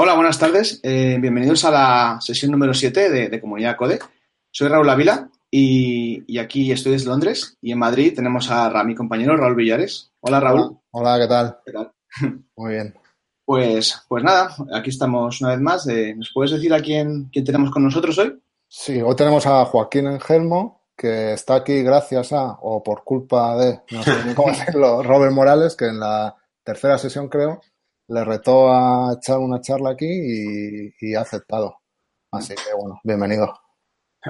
[0.00, 0.78] Hola, buenas tardes.
[0.84, 3.98] Eh, bienvenidos a la sesión número 7 de, Comunidad Code.
[4.48, 9.36] Soy Raúl Ávila y, aquí estoy desde Londres y en Madrid tenemos a, mi compañero
[9.36, 10.12] Raúl Villares.
[10.20, 10.78] Hola, Raúl.
[10.92, 11.58] Hola, ¿qué tal?
[11.66, 11.92] ¿Qué tal?
[12.56, 12.94] Muy bien.
[13.44, 15.88] Pues, pues nada, aquí estamos una vez más.
[15.88, 18.40] Eh, ¿Nos puedes decir a quién, quién tenemos con nosotros hoy?
[18.68, 23.80] Sí, hoy tenemos a Joaquín Engelmo, que está aquí gracias a, o por culpa de,
[23.90, 27.60] no sé cómo decirlo, Robert Morales, que en la tercera sesión creo,
[28.08, 31.76] le retó a echar una charla aquí y, ha aceptado.
[32.32, 33.54] Así que bueno, bienvenido.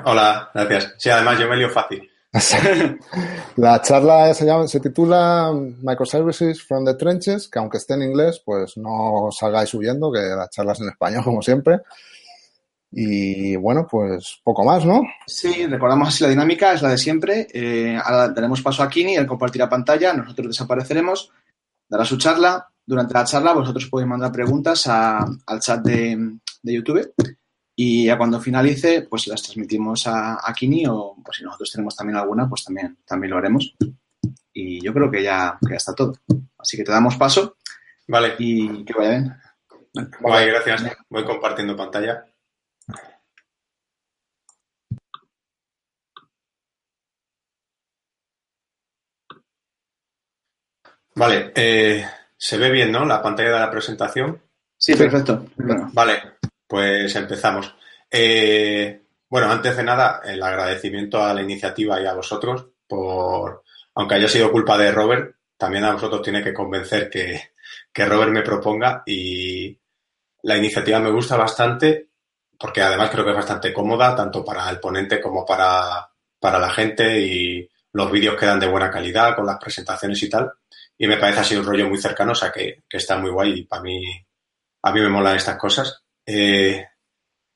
[0.04, 0.94] Hola, gracias.
[0.98, 2.08] Sí, además yo me lío fácil.
[3.56, 8.42] La charla se, llama, se titula Microservices from the Trenches, que aunque esté en inglés,
[8.44, 11.80] pues no salgáis huyendo, que la charla es en español, como siempre.
[12.90, 15.02] Y bueno, pues poco más, ¿no?
[15.26, 17.46] Sí, recordamos así la dinámica, es la de siempre.
[17.52, 21.32] Eh, ahora daremos paso a Kini, él compartirá pantalla, nosotros desapareceremos,
[21.88, 27.14] dará su charla, durante la charla vosotros podéis mandar preguntas al chat de, YouTube
[27.76, 32.16] y ya cuando finalice, pues las transmitimos a, Kini o pues, si nosotros tenemos también
[32.16, 33.76] alguna, pues también, también lo haremos.
[34.52, 36.14] Y yo creo que ya, ya está todo.
[36.58, 37.56] Así que te damos paso.
[38.08, 38.34] Vale.
[38.38, 39.36] Y que vaya bien.
[40.20, 40.96] Vale, gracias.
[41.08, 42.24] Voy compartiendo pantalla.
[51.14, 52.04] Vale, eh,
[52.38, 53.04] se ve bien, ¿no?
[53.04, 54.40] La pantalla de la presentación.
[54.76, 55.44] Sí, perfecto.
[55.92, 56.22] Vale,
[56.66, 57.74] pues empezamos.
[58.08, 63.64] Eh, bueno, antes de nada, el agradecimiento a la iniciativa y a vosotros por,
[63.96, 67.50] aunque haya sido culpa de Robert, también a vosotros tiene que convencer que,
[67.92, 69.76] que Robert me proponga y
[70.44, 72.08] la iniciativa me gusta bastante
[72.58, 76.70] porque además creo que es bastante cómoda tanto para el ponente como para, para la
[76.70, 80.52] gente y los vídeos quedan de buena calidad con las presentaciones y tal
[80.98, 83.64] y me parece así un rollo muy cercano, o sea que, está muy guay y
[83.64, 84.04] para mí,
[84.82, 86.02] a mí me molan estas cosas.
[86.26, 86.84] Eh,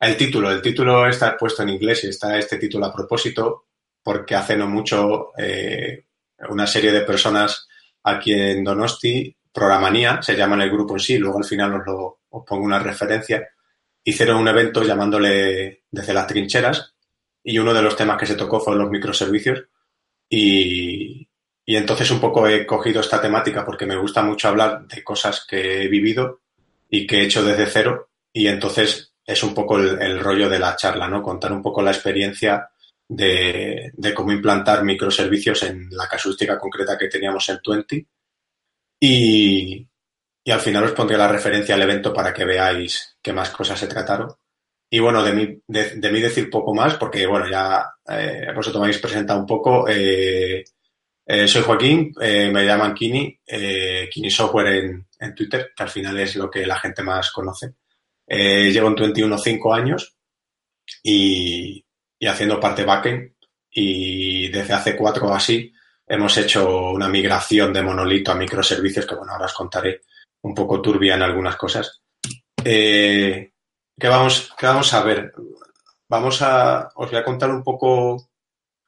[0.01, 3.67] el título, el título está puesto en inglés y está este título a propósito
[4.03, 6.07] porque hace no mucho eh,
[6.49, 7.69] una serie de personas
[8.05, 12.21] aquí en Donosti, Programanía, se llaman el grupo en sí, luego al final os, lo,
[12.31, 13.47] os pongo una referencia,
[14.05, 16.95] hicieron un evento llamándole desde las trincheras
[17.45, 19.65] y uno de los temas que se tocó fueron los microservicios
[20.29, 21.29] y,
[21.65, 25.47] y entonces un poco he cogido esta temática porque me gusta mucho hablar de cosas
[25.49, 26.41] que he vivido
[26.91, 28.11] y que he hecho desde cero.
[28.33, 31.23] Y entonces es un poco el, rollo de la charla, ¿no?
[31.23, 32.69] Contar un poco la experiencia
[33.09, 38.07] de, cómo implantar microservicios en la casuística concreta que teníamos en Twenty.
[39.01, 39.89] Y,
[40.51, 43.87] al final os pondré la referencia al evento para que veáis qué más cosas se
[43.87, 44.35] trataron.
[44.91, 48.87] Y bueno, de mí, de, mí decir poco más, porque bueno, ya eh, vosotros me
[48.87, 49.87] habéis presentado un poco.
[49.89, 50.65] Eh,
[51.25, 55.89] eh, soy Joaquín, eh, me llaman Kini, eh, Kini Software en, en, Twitter, que al
[55.89, 57.75] final es lo que la gente más conoce.
[58.27, 60.17] llevo en 21 5 años
[61.03, 61.85] y,
[62.19, 63.35] y, haciendo parte backend
[63.71, 65.73] y desde hace cuatro o así
[66.07, 70.03] hemos hecho una migración de monolito a microservicios que bueno, ahora os contaré
[70.43, 72.03] un poco turbia en algunas cosas.
[72.63, 73.51] ¿qué,
[74.03, 75.33] vamos, ¿Qué vamos a ver?
[76.09, 78.29] Vamos a, os voy a contar un poco,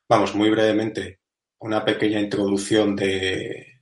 [0.08, 1.20] vamos, muy brevemente,
[1.64, 3.80] una pequeña introducción de,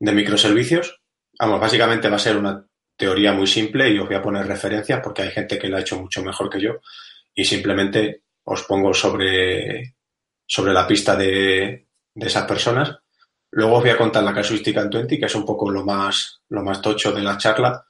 [0.00, 1.00] de microservicios.
[1.38, 2.66] Vamos, básicamente va a ser una
[2.96, 5.80] teoría muy simple y os voy a poner referencias porque hay gente que la ha
[5.80, 6.80] hecho mucho mejor que yo
[7.32, 9.94] y simplemente os pongo sobre,
[10.44, 12.96] sobre la pista de, de esas personas.
[13.52, 16.42] Luego os voy a contar la casuística en Twenty, que es un poco lo más,
[16.48, 17.86] lo más tocho de la charla.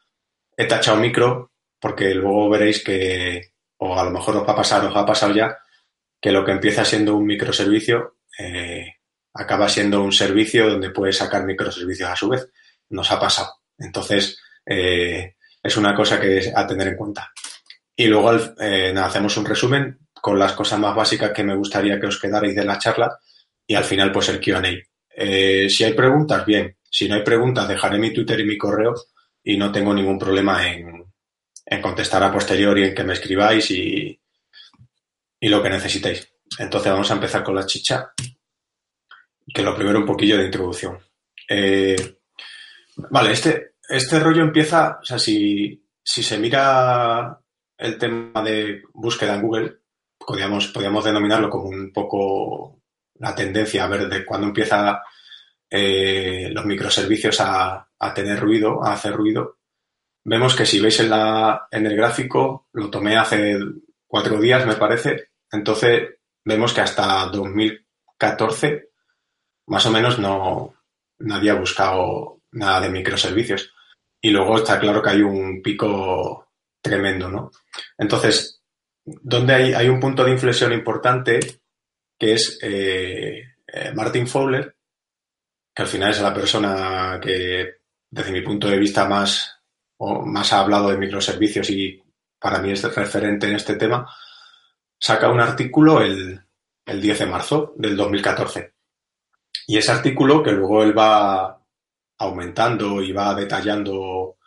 [0.55, 4.85] He tachado micro porque luego veréis que, o a lo mejor os va a pasar,
[4.85, 5.57] os ha pasado ya,
[6.21, 8.97] que lo que empieza siendo un microservicio eh,
[9.38, 12.50] acaba siendo un servicio donde puedes sacar microservicios a su vez.
[12.91, 13.53] Nos ha pasado.
[13.78, 17.32] Entonces, eh, es una cosa que es a tener en cuenta.
[17.94, 22.06] Y luego eh, hacemos un resumen con las cosas más básicas que me gustaría que
[22.06, 23.16] os quedarais de la charla
[23.65, 24.62] y al final pues el QA.
[25.15, 26.77] Eh, si hay preguntas, bien.
[26.91, 28.94] Si no hay preguntas, dejaré mi Twitter y mi correo
[29.45, 31.04] y no tengo ningún problema en,
[31.65, 34.21] en contestar a posteriori, en que me escribáis y,
[35.39, 36.28] y lo que necesitéis.
[36.59, 38.13] Entonces vamos a empezar con la chicha
[39.53, 40.98] que lo primero un poquillo de introducción.
[41.48, 42.18] Eh,
[43.10, 47.39] vale, este, este rollo empieza, o sea, si, si se mira
[47.77, 49.77] el tema de búsqueda en Google,
[50.18, 52.83] podríamos, podríamos denominarlo como un poco
[53.15, 55.03] la tendencia a ver de cuándo empieza
[55.71, 59.59] eh, los microservicios a, a, tener ruido, a hacer ruido.
[60.24, 63.59] Vemos que si veis en, la, en el gráfico, lo tomé hace
[64.06, 68.88] cuatro días, me parece, entonces vemos que hasta 2014
[69.68, 70.74] más o menos no
[71.20, 73.72] nadie ha buscado nada de microservicios.
[74.20, 76.48] Y luego está claro que hay un pico
[76.80, 77.50] tremendo, ¿no?
[77.97, 78.62] Entonces,
[79.04, 81.41] donde hay, hay un punto de inflexión importante
[82.18, 84.76] que es eh, eh, Martin Fowler,
[85.74, 87.76] que al final es la persona que,
[88.10, 89.60] desde mi punto de vista, más,
[89.98, 92.03] o más ha hablado de microservicios y
[92.41, 94.09] para mí es referente en este tema,
[94.98, 96.41] saca un artículo el,
[96.84, 98.78] el 10 de marzo del 2014.
[99.70, 101.62] Y ese artículo, que luego él va
[102.20, 104.38] aumentando y va detallando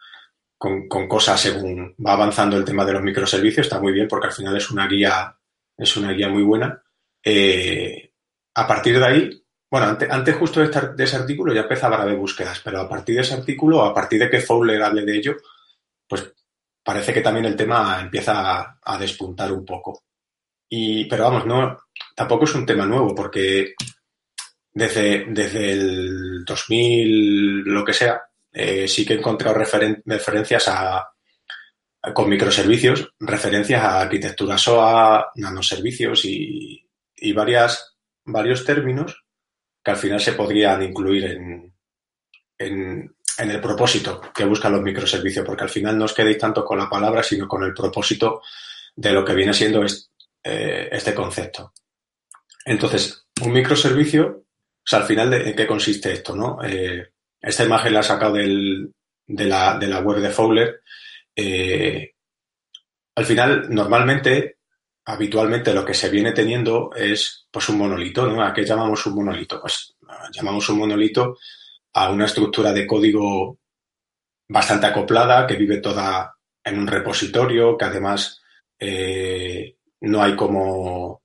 [0.57, 4.33] con, cosas según va avanzando el tema de los microservicios, está muy bien porque al
[4.33, 5.37] final es una guía,
[5.77, 6.81] es una guía muy buena.
[7.23, 8.13] Eh,
[8.55, 12.59] a partir de ahí, bueno, antes, justo de, ese artículo ya empezaba a ver búsquedas,
[12.63, 15.37] pero a partir de ese artículo, a partir de que Fowler hable de ello,
[16.07, 16.33] pues
[16.83, 20.01] parece que también el tema empieza a, despuntar un poco.
[20.67, 21.77] Y, pero vamos, no,
[22.15, 23.75] tampoco es un tema nuevo, porque
[24.73, 28.21] desde, desde el 2000, lo que sea,
[28.51, 31.09] eh, sí que he encontrado referencias a,
[32.13, 36.83] con microservicios, referencias a arquitectura SOA, nanoservicios y,
[37.15, 37.95] y varias,
[38.25, 39.23] varios términos
[39.83, 41.73] que al final se podrían incluir en,
[42.57, 46.63] en, en, el propósito que buscan los microservicios, porque al final no os quedéis tanto
[46.63, 48.41] con la palabra, sino con el propósito
[48.95, 49.83] de lo que viene siendo
[50.43, 51.73] eh, este concepto.
[52.65, 54.43] Entonces, un microservicio,
[54.93, 56.35] al final, ¿en qué consiste esto?
[56.35, 56.59] ¿no?
[56.63, 57.11] Eh,
[57.41, 58.93] esta imagen la he sacado del,
[59.27, 60.81] de, la, de, la, web de Fowler.
[61.35, 62.13] Eh,
[63.15, 64.57] al final, normalmente,
[65.05, 68.43] habitualmente lo que se viene teniendo es pues un monolito, ¿no?
[68.43, 69.59] ¿A qué llamamos un monolito?
[69.59, 69.95] Pues
[70.33, 71.37] llamamos un monolito
[71.93, 73.59] a una estructura de código
[74.47, 78.41] bastante acoplada, que vive toda en un repositorio, que además
[78.79, 81.21] eh, no hay como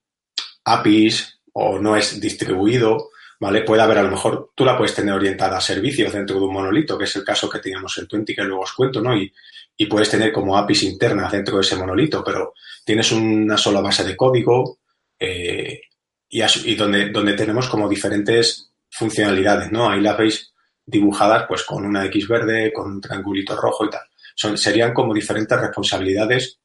[0.64, 3.10] APIs o no es distribuido,
[3.40, 3.62] ¿vale?
[3.62, 6.52] Puede haber, a lo mejor, tú la puedes tener orientada a servicios dentro de un
[6.52, 9.16] monolito, que es el caso que teníamos en Twenty, que luego os cuento, ¿no?
[9.16, 9.32] Y,
[9.76, 12.54] y puedes tener como APIs internas dentro de ese monolito, pero
[12.84, 14.78] tienes una sola base de código
[15.18, 15.80] eh,
[16.28, 19.90] y, y, donde, donde tenemos como diferentes funcionalidades, ¿no?
[19.90, 20.52] Ahí las veis
[20.84, 24.02] dibujadas pues con una X verde, con un triangulito rojo y tal.
[24.34, 26.58] Son, serían como diferentes responsabilidades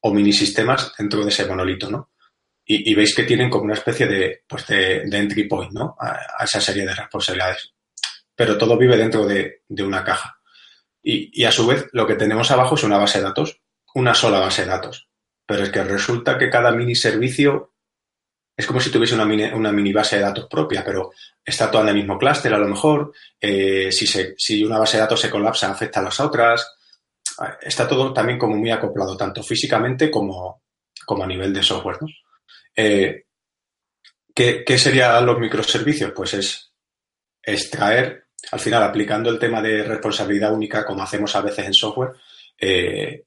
[0.00, 2.10] o mini sistemas dentro de ese monolito, ¿no?
[2.70, 5.96] Y, veis que tienen como una especie de, pues de, entry point, ¿no?
[5.98, 7.72] A, esa serie de responsabilidades.
[8.36, 10.38] Pero todo vive dentro de, una caja.
[11.02, 13.62] Y, y, a su vez, lo que tenemos abajo es una base de datos,
[13.94, 15.08] una sola base de datos.
[15.46, 17.72] Pero es que resulta que cada mini servicio
[18.54, 21.12] es como si tuviese una mini, una mini base de datos propia, pero
[21.44, 23.12] está toda en el mismo clúster a lo mejor.
[23.40, 26.76] Eh, si, se, si una base de datos se colapsa, afecta a las otras.
[27.62, 30.64] Está todo también como muy acoplado, tanto físicamente como,
[31.06, 31.98] como a nivel de software.
[32.02, 32.08] ¿no?
[32.80, 33.24] Eh,
[34.32, 36.12] ¿qué, ¿Qué serían los microservicios?
[36.14, 36.72] Pues es
[37.42, 42.12] extraer, al final aplicando el tema de responsabilidad única, como hacemos a veces en software,
[42.56, 43.24] eh,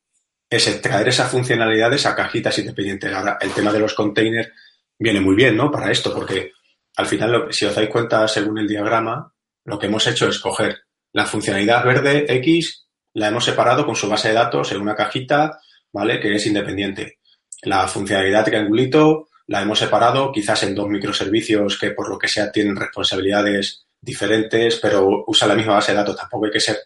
[0.50, 3.14] es extraer esas funcionalidades a cajitas independientes.
[3.14, 4.54] Ahora, el tema de los containers
[4.98, 5.70] viene muy bien, ¿no?
[5.70, 6.54] Para esto, porque
[6.96, 9.34] al final, si os dais cuenta, según el diagrama,
[9.66, 14.08] lo que hemos hecho es coger la funcionalidad verde X, la hemos separado con su
[14.08, 15.60] base de datos en una cajita,
[15.92, 16.22] ¿vale?
[16.22, 17.20] Que es independiente.
[17.64, 22.52] La funcionalidad triangulito la hemos separado quizás en dos microservicios que por lo que sea
[22.52, 26.16] tienen responsabilidades diferentes, pero usa la misma base de datos.
[26.16, 26.78] Tampoco hay que ser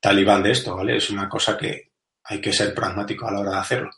[0.00, 0.96] talibán de esto, ¿vale?
[0.96, 1.92] Es una cosa que
[2.24, 3.90] hay que ser pragmático a la hora de hacerlo.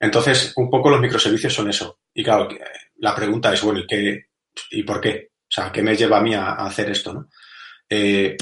[0.00, 2.00] Entonces, un poco los microservicios son eso.
[2.14, 2.48] Y claro,
[2.96, 4.26] la pregunta es, bueno, ¿y, qué,
[4.70, 5.30] y por qué?
[5.34, 7.12] O sea, ¿qué me lleva a mí a, hacer esto?
[7.12, 7.28] ¿no?
[7.88, 8.36] Eh,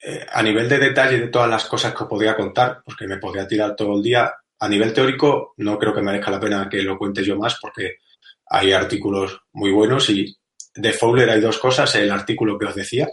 [0.00, 3.18] eh, a nivel de detalle de todas las cosas que os podría contar, porque me
[3.18, 6.82] podría tirar todo el día, a nivel teórico no creo que merezca la pena que
[6.82, 7.98] lo cuente yo más porque
[8.46, 10.36] hay artículos muy buenos y
[10.74, 13.08] de Fowler hay dos cosas, el artículo que os decía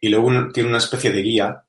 [0.00, 1.64] y luego tiene una especie de guía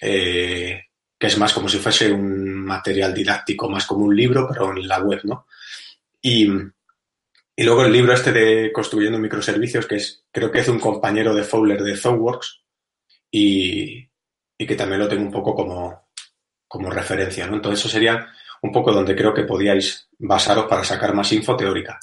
[0.00, 0.84] eh,
[1.18, 4.88] que es más como si fuese un material didáctico, más como un libro, pero en
[4.88, 5.46] la web, ¿no?
[6.20, 6.48] Y,
[7.54, 11.32] y luego el libro este de Construyendo microservicios, que es, creo que es un compañero
[11.32, 12.62] de Fowler de ThoughtWorks
[13.30, 14.08] y,
[14.58, 16.08] y que también lo tengo un poco como,
[16.72, 17.56] como referencia, ¿no?
[17.56, 22.00] Entonces eso sería un poco donde creo que podíais basaros para sacar más info teórica.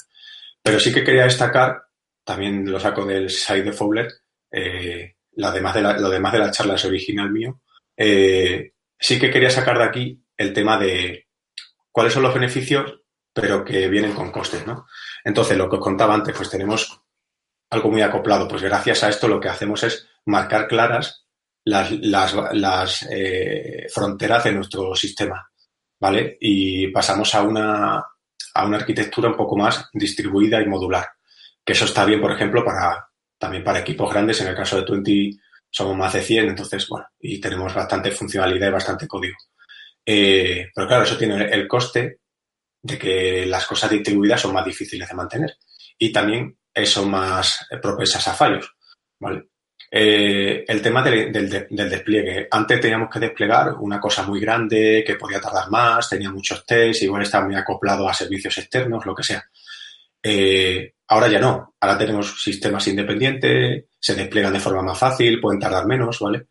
[0.62, 1.86] Pero sí que quería destacar,
[2.22, 4.08] también lo saco del site de Fowler,
[4.48, 7.62] eh, lo, demás de la, lo demás de la charla es original mío,
[7.96, 11.26] eh, sí que quería sacar de aquí el tema de
[11.90, 13.00] cuáles son los beneficios,
[13.32, 14.86] pero que vienen con costes, ¿no?
[15.24, 17.02] Entonces, lo que os contaba antes, pues tenemos
[17.70, 18.46] algo muy acoplado.
[18.46, 21.19] Pues gracias a esto lo que hacemos es marcar claras
[21.64, 25.50] las, las, las eh, fronteras de nuestro sistema,
[25.98, 26.36] ¿vale?
[26.40, 27.96] Y pasamos a una,
[28.54, 31.06] a una arquitectura un poco más distribuida y modular.
[31.64, 33.06] Que eso está bien, por ejemplo, para
[33.38, 34.40] también para equipos grandes.
[34.40, 35.38] En el caso de Twenty
[35.70, 39.36] somos más de 100, entonces, bueno, y tenemos bastante funcionalidad y bastante código.
[40.04, 42.20] Eh, pero claro, eso tiene el coste
[42.82, 45.56] de que las cosas distribuidas son más difíciles de mantener
[45.98, 48.74] y también son más propensas a fallos.
[49.20, 49.49] ¿vale?
[49.92, 52.46] Eh, el tema del, despliegue.
[52.50, 57.02] Antes teníamos que desplegar una cosa muy grande que podía tardar más, tenía muchos tests,
[57.02, 59.44] igual estaba muy acoplado a servicios externos, lo que sea.
[60.22, 61.74] Eh, ahora ya no.
[61.80, 66.46] Ahora tenemos sistemas independientes, se despliegan de forma más fácil, pueden tardar menos, ¿vale?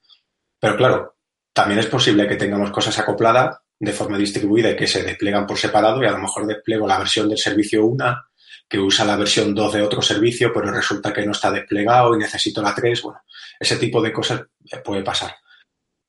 [0.60, 1.16] Pero claro,
[1.54, 5.58] también es posible que tengamos cosas acopladas de forma distribuida y que se despliegan por
[5.58, 8.29] separado y a lo mejor despliego la versión del servicio 1
[8.70, 12.20] que usa la versión 2 de otro servicio, pero resulta que no está desplegado y
[12.20, 13.02] necesito la 3.
[13.02, 13.22] Bueno,
[13.60, 15.36] ese tipo de cosas eh, puede pasar.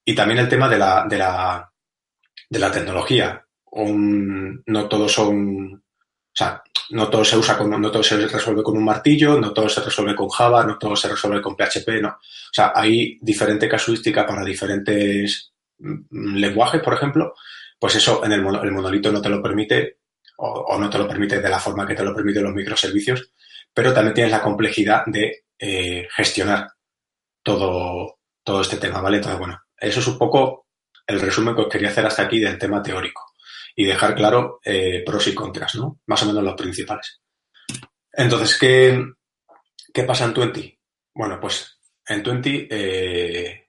[0.05, 1.73] Y también el tema de la, de la,
[2.51, 3.43] de la tecnología.
[3.73, 8.77] no todos son, o sea, no todo se usa con, no todo se resuelve con
[8.77, 12.09] un martillo, no todo se resuelve con Java, no todo se resuelve con PHP, no.
[12.09, 17.35] O sea, hay diferente casuística para diferentes mm, lenguajes, por ejemplo,
[17.79, 20.00] pues eso en el, el monolito no te lo permite
[20.43, 23.33] o, no te lo permite de la forma que te lo permiten los microservicios,
[23.73, 26.71] pero también tienes la complejidad de eh, gestionar
[27.43, 29.19] todo, todo este tema, ¿vale?
[29.19, 30.69] Entonces, bueno, eso es un poco
[31.07, 33.35] el resumen que os quería hacer hasta aquí del tema teórico
[33.77, 36.01] y dejar claro eh, pros y contras, ¿no?
[36.07, 37.21] Más o menos los principales.
[38.13, 39.05] Entonces, ¿qué,
[39.93, 40.79] qué pasa en Twenty?
[41.15, 43.69] Bueno, pues en Twenty eh,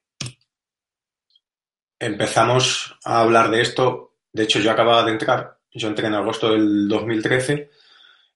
[2.00, 4.16] empezamos a hablar de esto.
[4.32, 7.70] De hecho, yo acababa de entrar yo entré en agosto del 2013.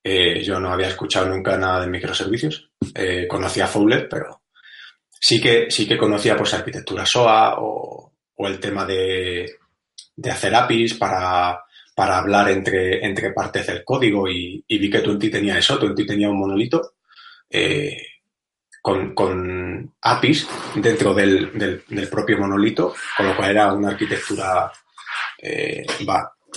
[0.04, 2.70] Eh, yo no había escuchado nunca nada de microservicios.
[2.94, 4.42] Eh, conocía Fowler, pero
[5.20, 9.58] sí que, sí que conocía pues arquitectura SOA o, el tema de,
[10.30, 11.64] hacer APIs para,
[11.96, 15.80] hablar entre, entre partes del código y, vi que Twenty tenía eso.
[15.80, 16.94] Twenty tenía un monolito
[17.50, 17.98] eh,
[18.82, 24.72] con, APIs dentro del, propio monolito, con lo cual era una arquitectura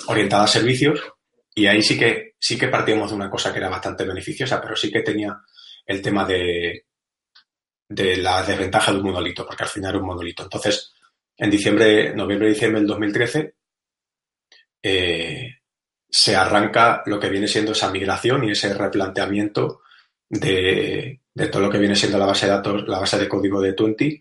[0.07, 1.01] orientada a servicios
[1.55, 4.77] y ahí sí que, sí que partíamos de una cosa que era bastante beneficiosa, pero
[4.77, 5.41] sí que tenía
[5.85, 6.87] el tema de,
[7.89, 10.43] de la desventaja de un monolito, porque al final era un monolito.
[10.43, 10.93] Entonces,
[11.37, 13.55] en diciembre, noviembre, diciembre del 2013,
[14.83, 15.55] eh,
[16.09, 19.83] se arranca lo que viene siendo esa migración y ese replanteamiento
[20.29, 23.61] de, de, todo lo que viene siendo la base de datos, la base de código
[23.61, 24.21] de Twenty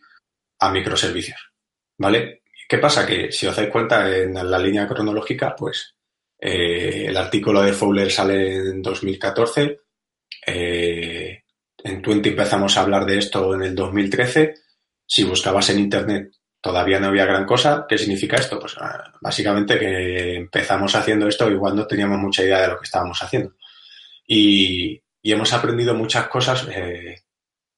[0.59, 1.51] a microservicios.
[1.97, 2.43] ¿Vale?
[2.67, 3.05] ¿Qué pasa?
[3.05, 5.95] Que si os dais cuenta en la línea cronológica, pues
[6.39, 9.79] eh, el artículo de Fowler sale en 2014,
[10.45, 11.43] eh,
[11.83, 14.53] en Twenty empezamos a hablar de esto en el 2013,
[15.05, 17.85] si buscabas en Internet todavía no había gran cosa.
[17.87, 18.59] ¿Qué significa esto?
[18.59, 22.85] Pues ah, básicamente que empezamos haciendo esto igual no teníamos mucha idea de lo que
[22.85, 23.55] estábamos haciendo.
[24.27, 27.23] Y, hemos aprendido muchas cosas eh,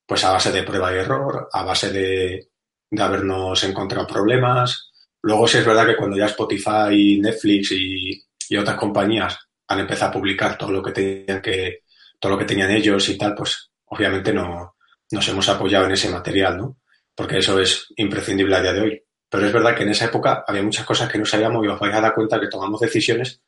[0.06, 2.49] pues a base de prueba y error, a base de,
[2.90, 4.92] de habernos encontrado problemas.
[5.22, 8.26] Luego sí es verdad que cuando ya Spotify, Netflix y,
[8.58, 11.84] otras compañías han empezado a publicar todo lo que tenían que,
[12.20, 14.76] todo lo que tenían ellos y tal, pues obviamente no
[15.12, 16.78] nos hemos apoyado en ese material, ¿no?
[17.14, 19.04] Porque eso es imprescindible a día de hoy.
[19.30, 21.80] Pero es verdad que en esa época había muchas cosas que no sabíamos y os
[21.80, 23.42] vais a dar cuenta que tomamos decisiones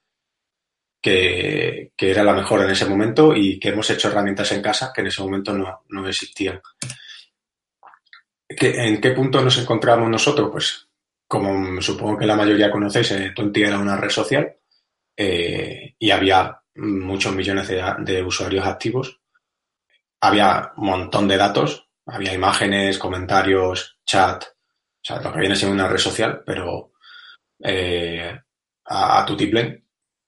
[1.02, 4.92] que, que, era la mejor en ese momento y que hemos hecho herramientas en casa
[4.94, 6.62] que en ese momento no, no existían.
[8.58, 10.50] ¿En qué punto nos encontramos nosotros?
[10.52, 10.88] Pues,
[11.28, 14.54] como supongo que la mayoría conocéis, eh, Tonti era una red social
[15.16, 19.22] eh, y había muchos millones de, usuarios activos.
[20.20, 25.74] Había un montón de datos, había imágenes, comentarios, chat, o sea, lo que viene siendo
[25.74, 26.92] una red social, pero
[27.64, 28.38] eh,
[28.86, 29.86] a, tu tiplén.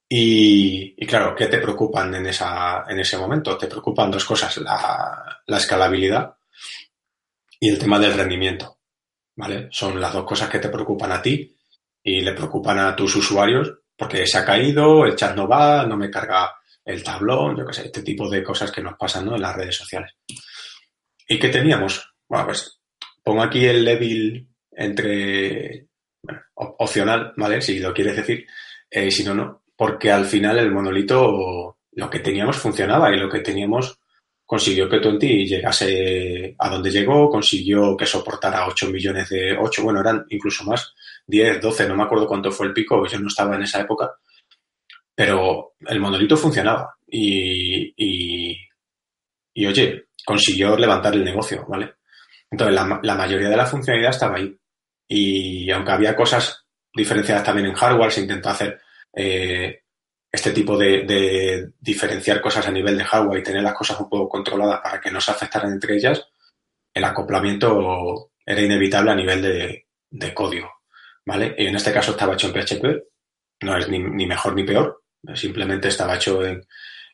[0.08, 3.58] Y, claro, ¿qué te preocupan en, esa, en ese momento?
[3.58, 6.38] Te preocupan dos cosas, la escalabilidad
[7.63, 8.79] y el tema del rendimiento.
[9.38, 9.70] ¿Vale?
[9.72, 11.55] Son las dos cosas que te preocupan a ti
[12.03, 15.96] y le preocupan a tus usuarios porque se ha caído, el chat no va, no
[15.96, 16.53] me carga
[16.84, 19.77] el tablón, yo qué sé, este tipo de cosas que nos pasan en las redes
[19.77, 20.12] sociales.
[21.25, 22.13] ¿Y qué teníamos?
[22.27, 22.82] Bueno, pues
[23.24, 25.88] pongo aquí el level entre
[26.22, 27.62] bueno, opcional, ¿vale?
[27.62, 28.46] Si lo quieres decir,
[28.89, 29.63] eh, si no, no.
[29.74, 34.01] Porque al final el monolito, lo que teníamos funcionaba y lo que teníamos
[34.46, 40.02] consiguió que Twenty llegase a donde llegó, consiguió que soportara 8 millones de 8, bueno,
[40.02, 40.94] eran incluso más,
[41.28, 44.12] 10, 12, no me acuerdo cuánto fue el pico, yo no estaba en esa época,
[45.16, 47.94] pero el monolito funcionaba y,
[49.54, 51.94] y, oye, consiguió levantar el negocio, ¿vale?
[52.50, 54.56] Entonces, la, la mayoría de la funcionalidad estaba ahí.
[55.08, 58.80] Y aunque había cosas diferenciadas también en hardware, se intentó hacer
[59.16, 59.83] eh,
[60.34, 64.28] este tipo de, diferenciar cosas a nivel de hardware y tener las cosas un poco
[64.28, 66.28] controladas para que no se afectaran entre ellas,
[66.92, 69.42] el acoplamiento era inevitable a nivel
[70.10, 70.70] de, código.
[71.24, 71.54] ¿vale?
[71.56, 72.84] Y en este caso estaba hecho en PHP,
[73.62, 75.04] no es ni, mejor ni peor,
[75.36, 76.66] simplemente estaba hecho en,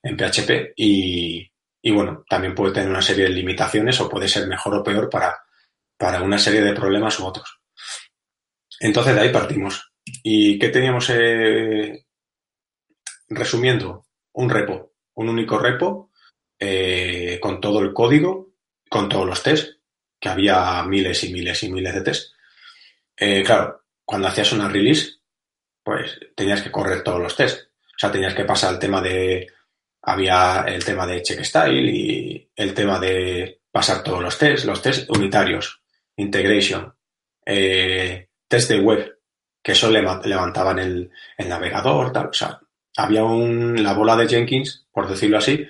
[0.01, 1.51] PHP y,
[1.91, 5.37] bueno, también puede tener una serie de limitaciones o puede ser mejor o peor para,
[5.97, 7.59] para una serie de problemas u otros.
[8.79, 9.91] Entonces de ahí partimos.
[10.23, 11.09] ¿Y qué teníamos?
[11.09, 12.05] Eh,
[13.29, 16.11] resumiendo, un repo, un único repo
[16.59, 18.53] eh, con todo el código,
[18.89, 19.77] con todos los tests,
[20.19, 22.33] que había miles y miles y miles de tests.
[23.15, 25.19] Eh, claro, cuando hacías una release,
[25.83, 27.69] pues tenías que correr todos los tests.
[27.81, 29.47] O sea, tenías que pasar el tema de.
[30.01, 34.81] Había el tema de check style y el tema de pasar todos los tests, los
[34.81, 35.81] tests unitarios,
[36.15, 36.93] integration,
[37.45, 39.19] eh, test de web,
[39.61, 42.27] que eso levantaban el, el navegador, tal.
[42.27, 42.59] O sea,
[42.97, 45.65] había un, la bola de Jenkins, por decirlo así,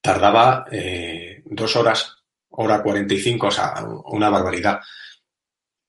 [0.00, 2.16] tardaba eh, dos horas,
[2.50, 3.74] hora 45, o sea,
[4.06, 4.80] una barbaridad.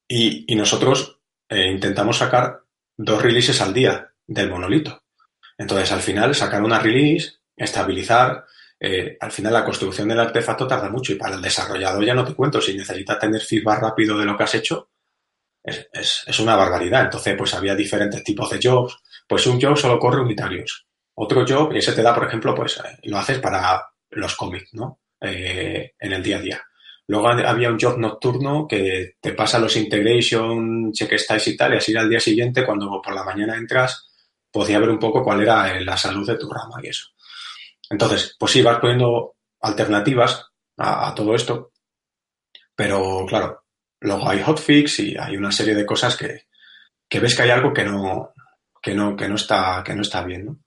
[0.07, 1.19] Y, nosotros
[1.49, 2.61] eh, intentamos sacar
[2.95, 5.03] dos releases al día del monolito.
[5.57, 8.45] Entonces, al final, sacar una release, estabilizar,
[8.79, 12.25] eh, al final la construcción del artefacto tarda mucho y para el desarrollador ya no
[12.25, 14.89] te cuento, si necesitas tener feedback rápido de lo que has hecho,
[15.63, 17.03] es, es una barbaridad.
[17.03, 19.01] Entonces, pues había diferentes tipos de jobs,
[19.33, 20.85] pues un job solo corre unitarios.
[21.15, 24.99] Otro job, y ese te da, por ejemplo, pues lo haces para los cómics, ¿no?
[25.19, 26.63] Eh, en el día a día.
[27.07, 31.77] Luego había un job nocturno que te pasa los integration, check estáis y tal, y
[31.77, 34.07] así al día siguiente, cuando por la mañana entras,
[34.51, 37.07] podía ver un poco cuál era eh, la salud de tu rama y eso.
[37.89, 40.45] Entonces, pues sí, vas poniendo alternativas
[40.77, 41.71] a, todo esto,
[42.75, 43.63] pero claro,
[43.99, 46.43] luego hay hotfix y hay una serie de cosas que,
[47.09, 48.32] que ves que hay algo que no,
[48.83, 50.59] que no, que no está, que no está bien, ¿no?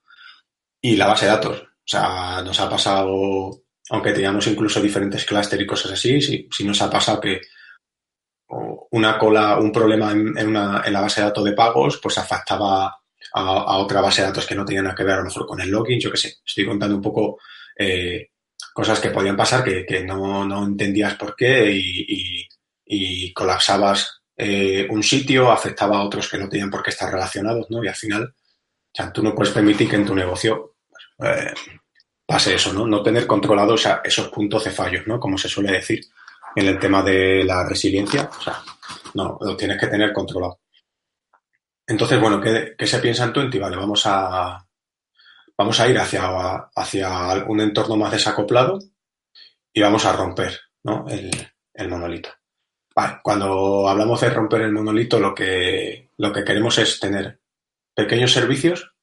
[0.81, 1.61] Y la base de datos.
[1.61, 6.81] O sea, nos ha pasado, aunque teníamos incluso diferentes clústeres y cosas así, sí, nos
[6.81, 7.43] ha pasado que
[8.93, 12.17] una cola, un problema en, en, una, en la base de datos de pagos, pues
[12.17, 12.97] afectaba a,
[13.35, 15.61] a, otra base de datos que no tenían nada que ver a lo mejor con
[15.61, 16.37] el login, yo qué sé.
[16.45, 17.39] Estoy contando un poco
[17.77, 18.31] eh,
[18.73, 22.49] cosas que podían pasar que, que no, no, entendías por qué y, y,
[22.87, 27.67] y colapsabas eh, un sitio afectaba a otros que no tenían por qué estar relacionados,
[27.71, 27.83] ¿no?
[27.83, 28.35] Y al final,
[28.93, 30.77] sea, tú no puedes permitir que en tu negocio
[31.23, 31.55] eh,
[32.27, 32.87] pase eso, ¿no?
[32.87, 35.19] No tener controlados esos puntos de fallos, ¿no?
[35.19, 36.05] Como se suele decir
[36.55, 38.63] en el tema de la resiliencia, o sea,
[39.15, 40.61] no, lo tienes que tener controlado.
[41.87, 43.59] Entonces, bueno, ¿qué, se piensa en Twenty?
[43.59, 44.67] Vale, vamos a,
[45.57, 48.79] vamos a ir hacia, hacia un entorno más desacoplado
[49.73, 51.07] y vamos a romper, ¿no?
[51.09, 52.31] El monolito.
[53.23, 57.41] Cuando hablamos de romper el monolito, lo que, lo que queremos es tener
[57.95, 58.95] pequeños servicios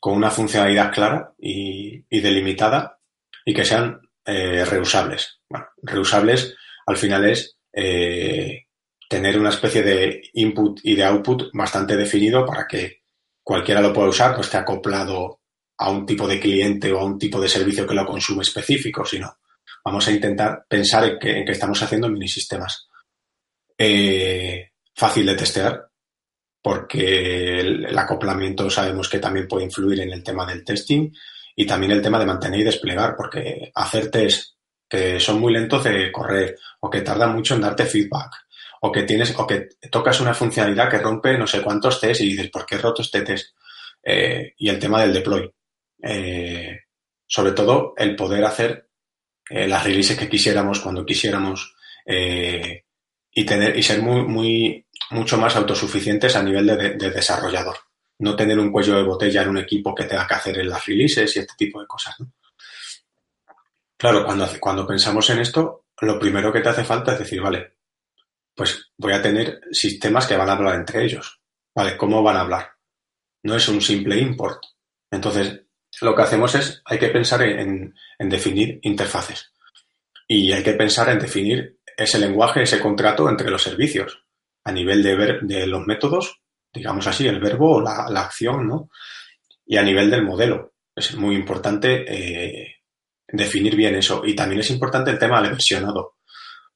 [0.00, 2.98] con una funcionalidad clara y, delimitada
[3.44, 5.40] y que sean eh, reusables.
[5.48, 8.66] Bueno, reusables al final es eh,
[9.08, 13.02] tener una especie de input y de output bastante definido para que
[13.44, 15.40] cualquiera lo pueda usar, no esté acoplado
[15.78, 19.04] a un tipo de cliente o a un tipo de servicio que lo consume específico,
[19.04, 19.36] sino
[19.84, 22.88] vamos a intentar pensar en que, en que estamos haciendo mini sistemas
[23.76, 25.88] eh, fácil de testear,
[26.62, 31.10] porque el, acoplamiento sabemos que también puede influir en el tema del testing
[31.56, 34.54] y también el tema de mantener y desplegar, porque hacer test
[34.88, 38.32] que son muy lentos de correr o que tardan mucho en darte feedback
[38.82, 42.30] o que tienes o que tocas una funcionalidad que rompe no sé cuántos tests y
[42.30, 43.54] dices, ¿por qué he roto este test?
[44.02, 45.50] Eh, y el tema del deploy.
[46.02, 46.80] Eh,
[47.26, 48.88] sobre todo el poder hacer
[49.50, 51.74] las releases que quisiéramos cuando quisiéramos,
[53.34, 57.76] y tener y ser muy, muy mucho más autosuficientes a nivel de, desarrollador.
[58.18, 60.86] No tener un cuello de botella en un equipo que tenga que hacer en las
[60.86, 62.16] releases y este tipo de cosas.
[63.96, 67.74] Claro, cuando, cuando pensamos en esto, lo primero que te hace falta es decir, vale,
[68.54, 71.40] pues voy a tener sistemas que van a hablar entre ellos.
[71.74, 72.70] Vale, ¿cómo van a hablar?
[73.42, 74.62] No es un simple import.
[75.10, 75.62] Entonces,
[76.00, 79.52] lo que hacemos es, hay que pensar en, en definir interfaces.
[80.28, 84.24] Y hay que pensar en definir ese lenguaje, ese contrato entre los servicios
[84.64, 86.40] a nivel de, ver, de los métodos,
[86.72, 88.90] digamos así, el verbo o la, acción, ¿no?
[89.66, 90.74] Y a nivel del modelo.
[90.94, 92.76] Es muy importante eh,
[93.28, 94.22] definir bien eso.
[94.24, 96.16] Y también es importante el tema del versionado,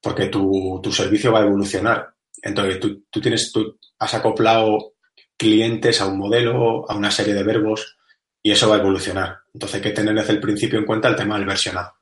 [0.00, 2.14] porque tu, tu servicio va a evolucionar.
[2.42, 4.94] Entonces, tú, tú, tienes, tú has acoplado
[5.36, 7.96] clientes a un modelo, a una serie de verbos,
[8.42, 9.38] y eso va a evolucionar.
[9.52, 11.97] Entonces hay que tener desde el principio en cuenta el tema del versionado.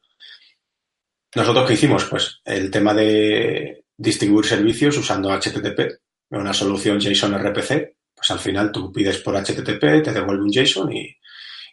[1.36, 2.06] ¿Nosotros qué hicimos?
[2.06, 8.72] Pues el tema de distribuir servicios usando HTTP, una solución JSON RPC, pues al final
[8.72, 11.14] tú pides por HTTP, te devuelve un JSON y,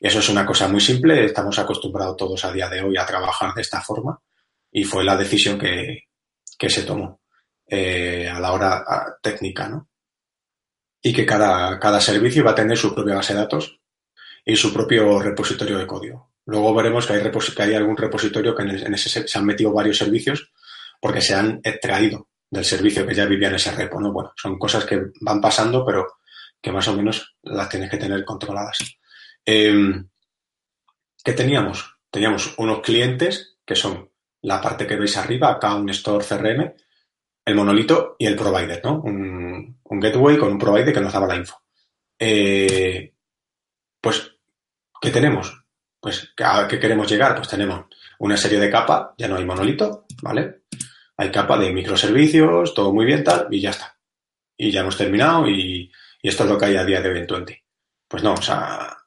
[0.02, 1.24] eso es una cosa muy simple.
[1.24, 4.20] Estamos acostumbrados todos a día de hoy a trabajar de esta forma
[4.70, 6.10] y fue la decisión que,
[6.68, 7.22] se tomó
[7.66, 8.84] eh, a la hora
[9.22, 9.88] técnica, ¿no?
[11.02, 13.80] y que cada, cada servicio va a tener su propia base de datos
[14.44, 16.33] y su propio repositorio de código.
[16.46, 17.14] Luego veremos que
[17.64, 20.52] hay, algún repositorio que en, ese se han metido varios servicios
[21.00, 24.12] porque se han extraído del servicio que ya vivía en ese repo, ¿no?
[24.12, 26.20] Bueno, son cosas que van pasando, pero
[26.62, 28.78] que más o menos las tienes que tener controladas.
[29.44, 30.08] Em,
[31.24, 31.98] ¿Qué teníamos?
[32.12, 36.74] Teníamos unos clientes que son la parte que veis arriba, acá un store CRM,
[37.46, 39.02] el monolito y el provider, ¿no?
[39.02, 41.62] Un, gateway con un provider que nos daba la info.
[42.20, 43.14] Eh,
[44.02, 44.36] pues,
[45.02, 45.63] ¿qué tenemos?
[46.04, 47.34] Pues, ¿a qué queremos llegar?
[47.34, 47.86] Pues tenemos
[48.20, 50.64] una serie de capas, ya no hay monolito, ¿vale?
[51.16, 53.98] Hay capa de microservicios, todo muy bien, tal, y ya está.
[54.58, 55.90] Y ya hemos terminado y,
[56.22, 57.28] esto es lo que hay a día de hoy en
[58.06, 58.98] Pues no, o sea,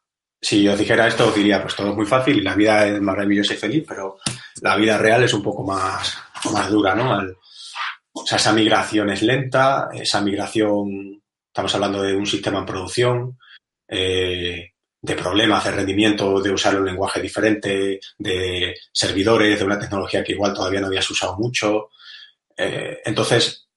[0.41, 2.99] si os dijera esto, os diría, pues todo es muy fácil y la vida es
[2.99, 4.17] maravillosa y feliz, pero
[4.63, 6.17] la vida real es un poco más,
[6.51, 7.21] más dura, ¿no?
[8.13, 13.39] o sea, esa migración es lenta, esa migración, estamos hablando de un sistema en producción,
[13.87, 14.73] eh,
[15.07, 20.33] de problemas de rendimiento, de usar un lenguaje diferente, de servidores, de una tecnología que
[20.33, 21.91] igual todavía no habías usado mucho.
[22.57, 23.69] Eh, entonces,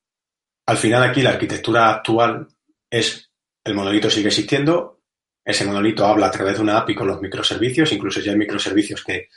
[0.65, 2.47] al final aquí la arquitectura actual
[2.89, 3.29] es
[3.63, 5.01] el monolito sigue existiendo,
[5.45, 9.03] ese monolito habla a través de una API con los microservicios, incluso ya hay microservicios
[9.03, 9.29] que,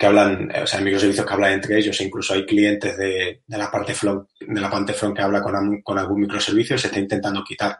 [0.00, 3.70] hablan, o sea, hay microservicios que hablan entre ellos, e incluso hay clientes de, la
[3.70, 7.42] parte front, de la parte front que habla con, con algún microservicio, se está intentando
[7.42, 7.78] quitar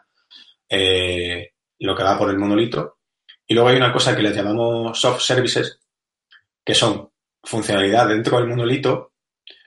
[0.67, 2.98] eh, lo que va por el monolito
[3.49, 5.79] y luego hay una cosa que les llamamos soft services,
[6.63, 7.09] que son
[7.43, 9.13] funcionalidad dentro del monolito,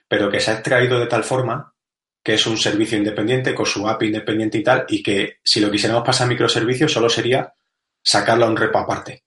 [0.07, 1.75] pero que se ha extraído de tal forma
[2.23, 5.69] que es un servicio independiente con su API independiente y tal, y que si lo
[5.69, 7.53] quisiéramos pasar a microservicios solo sería
[8.01, 9.25] sacarlo a un repo aparte,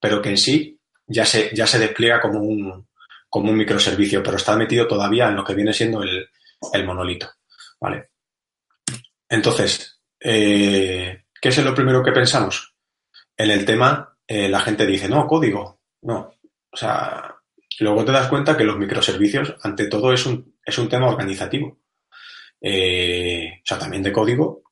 [0.00, 2.88] pero que en sí ya se, ya se despliega como un,
[3.28, 7.30] como un microservicio, pero está metido todavía en lo que viene siendo el, monolito.
[7.78, 8.08] ¿Vale?
[9.28, 12.77] Entonces, eh, ¿qué es lo primero que pensamos?
[13.38, 15.80] En el tema eh, la gente dice, no, código.
[16.02, 16.34] No.
[16.70, 17.36] O sea,
[17.80, 21.78] luego te das cuenta que los microservicios, ante todo, es un, es un tema organizativo.
[22.60, 24.64] Eh, o sea, también de código,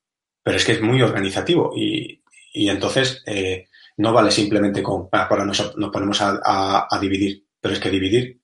[0.43, 2.21] pero es que es muy organizativo y,
[2.53, 8.41] entonces eh, no vale simplemente con, para, nos, ponemos a, dividir, pero es que dividir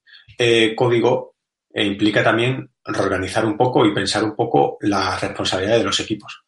[0.76, 1.36] código
[1.74, 6.44] implica también reorganizar un poco y pensar un poco la responsabilidad de los equipos.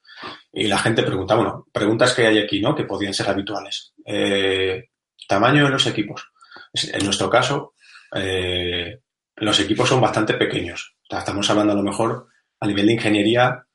[0.54, 2.74] Y la gente pregunta, bueno, preguntas que hay aquí, ¿no?
[2.74, 3.92] Que podrían ser habituales.
[4.06, 4.90] Eh,
[5.26, 6.30] tamaño de los equipos.
[6.72, 7.74] En nuestro caso,
[8.14, 9.00] eh,
[9.36, 10.96] los equipos son bastante pequeños.
[11.10, 12.28] estamos hablando a lo mejor
[12.60, 13.66] a nivel de ingeniería,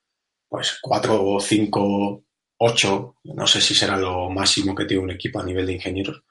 [0.48, 2.24] pues cuatro, cinco,
[2.58, 6.24] ocho, no sé si será lo máximo que tiene un equipo a nivel de ingenieros.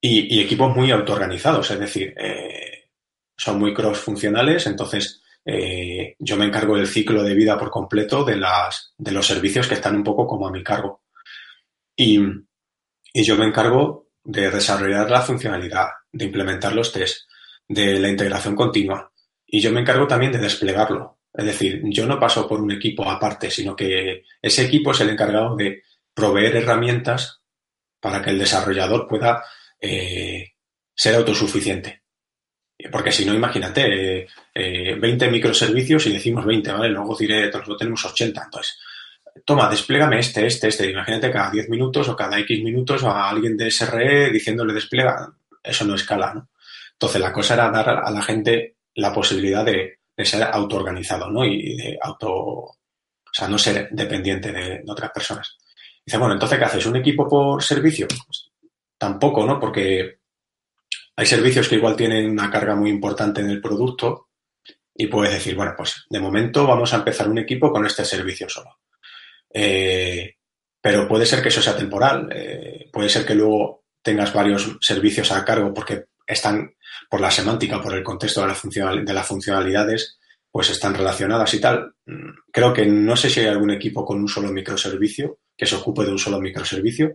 [0.00, 2.88] Y, equipos muy autoorganizados, es decir, eh,
[3.36, 8.24] son muy cross funcionales, entonces eh, yo me encargo del ciclo de vida por completo
[8.24, 11.02] de, las, de los servicios que están un poco como a mi cargo.
[11.96, 12.20] Y,
[13.12, 17.28] yo me encargo de desarrollar la funcionalidad, de implementar los test,
[17.66, 19.12] de la integración continua.
[19.44, 21.18] Y yo me encargo también de desplegarlo.
[21.32, 25.10] Es decir, yo no paso por un equipo aparte, sino que ese equipo es el
[25.10, 25.82] encargado de
[26.14, 27.42] proveer herramientas
[28.00, 29.44] para que el desarrollador pueda
[29.80, 30.52] eh,
[30.94, 32.02] ser autosuficiente.
[32.90, 36.88] Porque si no, imagínate, eh, 20 eh, microservicios y decimos 20, ¿vale?
[36.88, 38.42] Luego diré, lo tenemos 80.
[38.44, 38.78] Entonces,
[39.44, 40.90] toma, desplégame este, este, este.
[40.90, 45.32] Imagínate cada 10 minutos o cada X minutos a alguien de SRE diciéndole despliega.
[45.62, 46.48] Eso no escala, ¿no?
[46.92, 51.44] Entonces, la cosa era dar a la gente la posibilidad de, ser autoorganizado, ¿no?
[51.44, 52.76] Y de auto, o
[53.32, 55.56] sea, no ser dependiente de, otras personas.
[56.04, 56.86] Dice, bueno, entonces, ¿qué haces?
[56.86, 58.06] ¿Un equipo por servicio?
[58.06, 58.50] Pues,
[58.98, 59.58] tampoco, ¿no?
[59.58, 60.19] Porque
[61.20, 64.30] hay servicios que igual tienen una carga muy importante en el producto
[64.96, 68.48] y puedes decir, bueno, pues de momento vamos a empezar un equipo con este servicio
[68.48, 68.78] solo.
[69.52, 70.36] Eh,
[70.80, 75.30] pero puede ser que eso sea temporal, eh, puede ser que luego tengas varios servicios
[75.30, 76.74] a cargo porque están
[77.10, 80.18] por la semántica, por el contexto de, de las funcionalidades,
[80.50, 81.96] pues están relacionadas y tal.
[82.06, 85.76] Mm, creo que no sé si hay algún equipo con un solo microservicio que se
[85.76, 87.14] ocupe de un solo microservicio.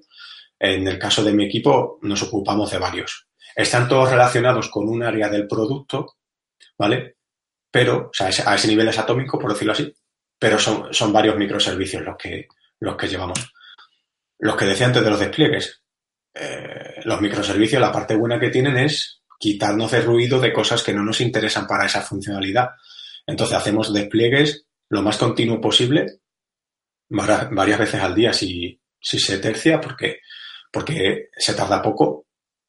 [0.60, 3.26] En el caso de mi equipo nos ocupamos de varios.
[3.56, 6.18] Están todos relacionados con un área del producto,
[6.78, 7.18] ¿vale?
[7.72, 9.94] Pero, o sea, a ese nivel es atómico, por decirlo así,
[10.38, 12.48] pero son, son varios microservicios los que,
[12.80, 13.54] los que llevamos.
[14.40, 15.82] Los que decía antes de los despliegues.
[16.34, 20.94] Eh, los microservicios, la parte buena que tienen es quitarnos de ruido de cosas que
[20.94, 22.72] no nos interesan para esa funcionalidad.
[23.26, 26.20] Entonces hacemos despliegues lo más continuo posible,
[27.10, 30.20] varias veces al día si, si se tercia, porque,
[30.72, 32.25] porque se tarda poco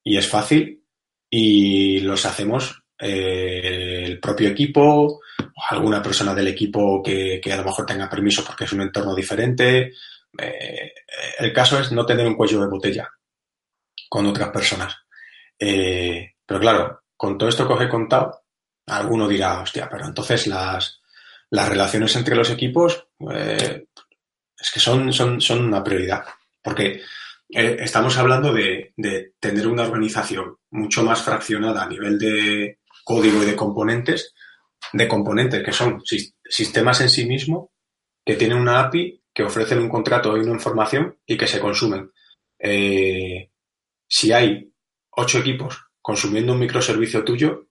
[0.07, 0.85] y es fácil
[1.29, 5.21] y los hacemos eh, el propio equipo,
[5.69, 9.93] alguna persona del equipo que, a lo mejor tenga permiso porque es un entorno diferente.
[10.39, 10.93] Eh,
[11.41, 13.11] el caso es no tener un cuello de botella
[14.09, 14.95] con otras personas.
[15.59, 18.45] Eh, pero claro, con todo esto que os he contado,
[18.87, 21.03] alguno dirá, hostia, pero entonces las,
[21.51, 26.25] las relaciones entre los equipos es que son, son, son una prioridad.
[26.63, 27.03] Porque
[27.49, 28.93] eh, estamos hablando de,
[29.39, 34.35] tener una organización mucho más fraccionada a nivel de código y de componentes,
[34.93, 36.03] de componentes que son
[36.45, 37.69] sistemas en sí mismos,
[38.25, 42.11] que tienen una API, que ofrecen un contrato y una información y que se consumen.
[42.59, 43.51] Eh,
[44.09, 44.73] si hay
[45.11, 47.69] ocho equipos consumiendo un microservicio tuyo,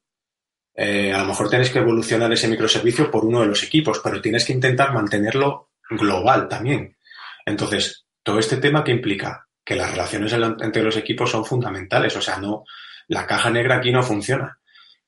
[0.73, 4.21] eh, a lo mejor tienes que evolucionar ese microservicio por uno de los equipos, pero
[4.21, 6.97] tienes que intentar mantenerlo global también.
[7.45, 12.15] Entonces, todo este tema que implica que las relaciones entre los equipos son fundamentales.
[12.15, 12.63] O sea, no,
[13.07, 14.59] la caja negra aquí no funciona.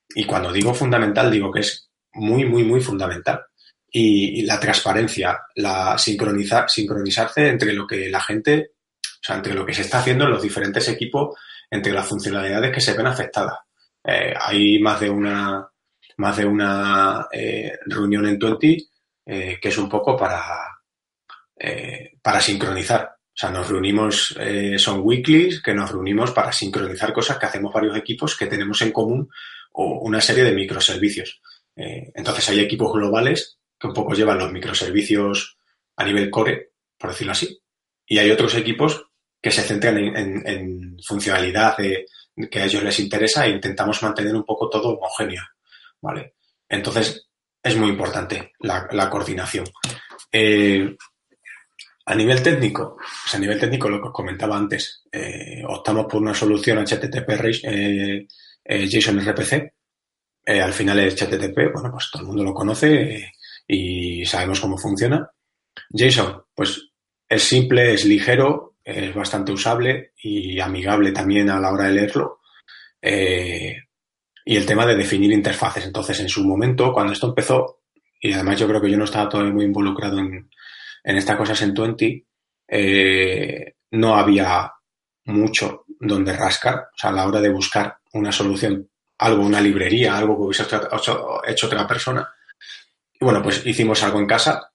[0.10, 3.46] Y cuando digo fundamental, digo que es muy, muy, muy fundamental.
[3.90, 8.72] Y, la transparencia, la sincronizar, sincronizarse entre lo que la gente,
[9.04, 11.38] o sea, entre lo que se está haciendo en los diferentes equipos,
[11.70, 13.60] entre las funcionalidades que se ven afectadas.
[14.04, 15.68] Eh, hay más de una,
[16.18, 18.90] más de una eh, reunión en Twenty
[19.26, 20.48] eh, que es un poco para,
[22.22, 27.38] para sincronizar o sea, nos reunimos, eh, son weeklies, que nos reunimos para sincronizar cosas
[27.38, 29.30] que hacemos varios equipos que tenemos en común
[29.74, 31.40] o una serie de microservicios.
[31.76, 35.56] Eh, entonces hay equipos globales que un poco llevan los microservicios
[35.98, 37.62] a nivel core, por decirlo así,
[38.08, 39.06] y hay otros equipos
[39.40, 44.68] que se centran en, funcionalidad que a ellos les interesa e intentamos mantener un poco
[44.68, 45.44] todo homogéneo,
[46.02, 46.34] ¿vale?
[46.68, 47.28] Entonces,
[47.62, 49.66] es muy importante la, coordinación.
[50.32, 50.96] Eh,
[52.10, 56.22] a nivel técnico, pues a nivel técnico lo que os comentaba antes, eh, optamos por
[56.22, 57.30] una solución HTTP
[57.64, 58.28] eh,
[58.64, 59.74] eh, JSON RPC.
[60.46, 63.34] al final es HTTP, bueno, pues todo el mundo lo conoce
[63.68, 65.30] y sabemos cómo funciona.
[65.90, 66.82] JSON, pues
[67.28, 72.40] es simple, es ligero, es bastante usable y amigable también a la hora de leerlo.
[74.46, 75.86] y el tema de definir interfaces.
[75.86, 77.82] Entonces, en su momento, cuando esto empezó,
[78.22, 80.50] y además yo creo que yo no estaba todavía muy involucrado en,
[81.08, 82.28] en estas cosas en Twenty
[82.68, 84.70] eh, no había
[85.24, 88.90] mucho donde rascar, o sea, a la hora de buscar una solución,
[89.20, 90.64] algo, una librería, algo que hubiese
[91.48, 92.30] hecho, otra persona.
[93.14, 94.70] Y bueno, pues hicimos algo en casa,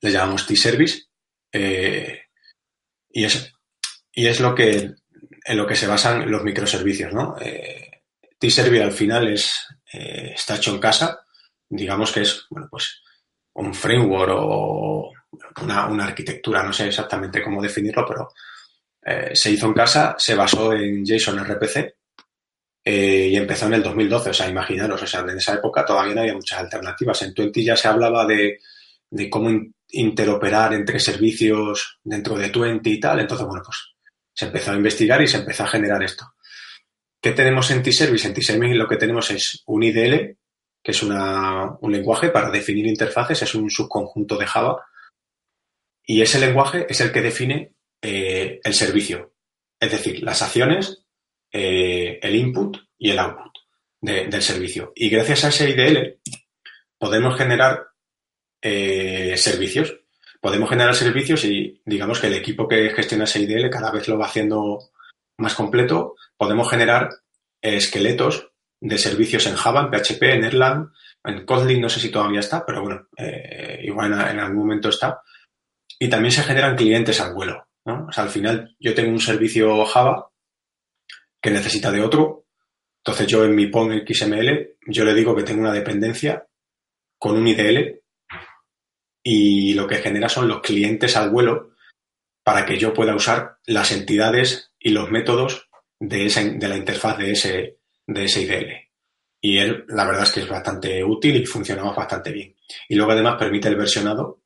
[0.00, 1.02] le llamamos T-Service,
[1.52, 2.22] eh,
[3.10, 3.52] y, es,
[4.12, 4.94] y es lo que,
[5.44, 7.36] en lo que se basan los microservicios, ¿no?
[7.38, 8.02] Eh,
[8.38, 9.52] T-Service al final es,
[9.92, 11.20] está hecho en casa,
[11.68, 13.02] digamos que es, bueno, pues
[13.52, 15.12] un framework o
[15.62, 18.32] una, arquitectura, no sé exactamente cómo definirlo, pero
[19.04, 21.94] eh, se hizo en casa, se basó en JSON RPC
[22.84, 24.30] eh, y empezó en el 2012.
[24.30, 27.22] O sea, imaginaros, o sea, en esa época todavía no había muchas alternativas.
[27.22, 28.60] En Twenty ya se hablaba de,
[29.30, 29.50] cómo
[29.88, 33.20] interoperar entre servicios dentro de Twenty y tal.
[33.20, 33.94] Entonces, bueno, pues
[34.32, 36.34] se empezó a investigar y se empezó a generar esto.
[37.20, 38.26] ¿Qué tenemos en T-Service?
[38.28, 40.36] En T-Service lo que tenemos es un IDL,
[40.82, 44.84] que es un lenguaje para definir interfaces, es un subconjunto de Java
[46.06, 49.32] y ese lenguaje es el que define eh, el servicio,
[49.80, 51.04] es decir, las acciones,
[51.50, 53.52] eh, el input y el output
[54.00, 54.92] del servicio.
[54.94, 56.20] Y gracias a ese IDL
[56.98, 57.86] podemos generar
[58.60, 59.98] eh, servicios.
[60.42, 64.18] Podemos generar servicios y digamos que el equipo que gestiona ese IDL cada vez lo
[64.18, 64.90] va haciendo
[65.38, 66.16] más completo.
[66.36, 67.08] Podemos generar
[67.62, 70.92] esqueletos de servicios en Java, en PHP, en Erlang,
[71.24, 73.08] en Kotlin no sé si todavía está, pero bueno,
[73.82, 75.22] igual en, algún momento está
[75.98, 77.66] y también se generan clientes al vuelo.
[77.84, 78.06] ¿no?
[78.08, 80.30] O sea, al final yo tengo un servicio Java
[81.40, 82.46] que necesita de otro.
[83.04, 86.46] Entonces yo en mi PON XML, yo le digo que tengo una dependencia
[87.18, 88.00] con un IDL
[89.22, 91.74] y lo que genera son los clientes al vuelo
[92.42, 97.18] para que yo pueda usar las entidades y los métodos de, esa, de la interfaz
[97.18, 98.90] de ese, de ese IDL.
[99.40, 102.54] Y él, la verdad es que es bastante útil y funcionaba bastante bien.
[102.88, 104.43] Y luego además permite el versionado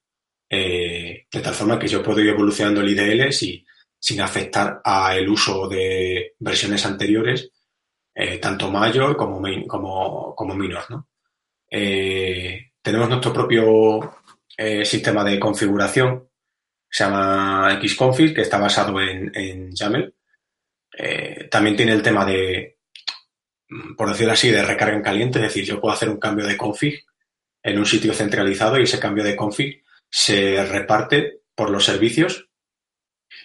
[0.51, 5.69] eh, de tal forma que yo puedo ir evolucionando el IDL sin afectar al uso
[5.69, 7.51] de versiones anteriores,
[8.15, 10.85] eh, tanto mayor como, como, como minor.
[11.71, 14.17] Eh, tenemos nuestro propio
[14.83, 16.29] sistema de configuración,
[16.91, 20.15] se llama Xconfig, que está basado en, en YAML.
[21.49, 22.79] también tiene el tema de,
[23.97, 26.57] por decirlo así, de recarga en caliente, es decir, yo puedo hacer un cambio de
[26.57, 27.05] config
[27.63, 32.49] en un sitio centralizado y ese cambio de config se reparte por los servicios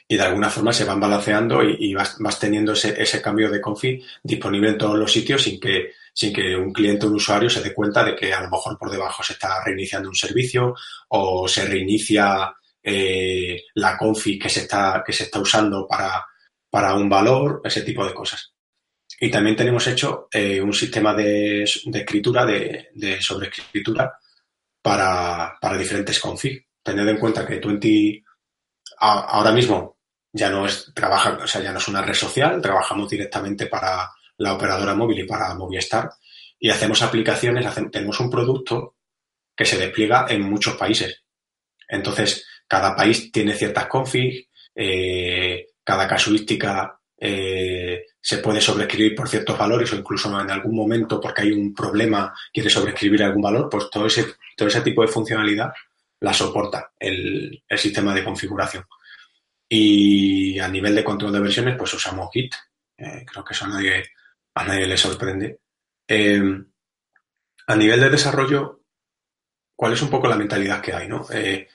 [0.08, 4.69] y de alguna forma se van balanceando y, vas, teniendo ese, cambio de config disponible
[4.69, 7.73] en todos los sitios sin que, sin que un cliente o un usuario se dé
[7.73, 10.76] cuenta de que a lo mejor por debajo se está reiniciando un servicio
[11.10, 16.26] o se reinicia eh, la config que se está, que se está usando para,
[16.69, 18.54] para un valor, ese tipo de cosas.
[19.19, 24.19] Y también tenemos hecho eh, un sistema de, de escritura, de, de sobreescritura
[24.84, 26.67] para, para diferentes config.
[26.84, 28.24] Tened en cuenta que 20
[29.00, 29.98] ahora mismo
[30.32, 34.12] ya no es trabaja, o sea, ya no es una red social, trabajamos directamente para
[34.38, 36.10] la operadora móvil y para Movistar
[36.60, 38.96] y hacemos aplicaciones, tenemos un producto
[39.56, 41.24] que se despliega en muchos países.
[41.88, 49.57] Entonces, cada país tiene ciertas config, eh, cada casuística eh, se puede sobreescribir por ciertos
[49.57, 53.89] valores o incluso en algún momento porque hay un problema quiere sobreescribir algún valor, pues
[53.91, 55.73] todo ese, todo ese tipo de funcionalidad
[56.21, 58.86] la soporta el, sistema de configuración.
[59.67, 62.53] Y a nivel de control de versiones, pues usamos Git.
[62.97, 64.05] Eh, creo que eso a nadie,
[64.53, 65.59] a nadie le sorprende.
[66.07, 66.65] Em,
[67.67, 68.83] a nivel de desarrollo,
[69.75, 71.09] ¿cuál es un poco la mentalidad que hay?
[71.09, 71.25] ¿no?
[71.29, 71.67] Eh,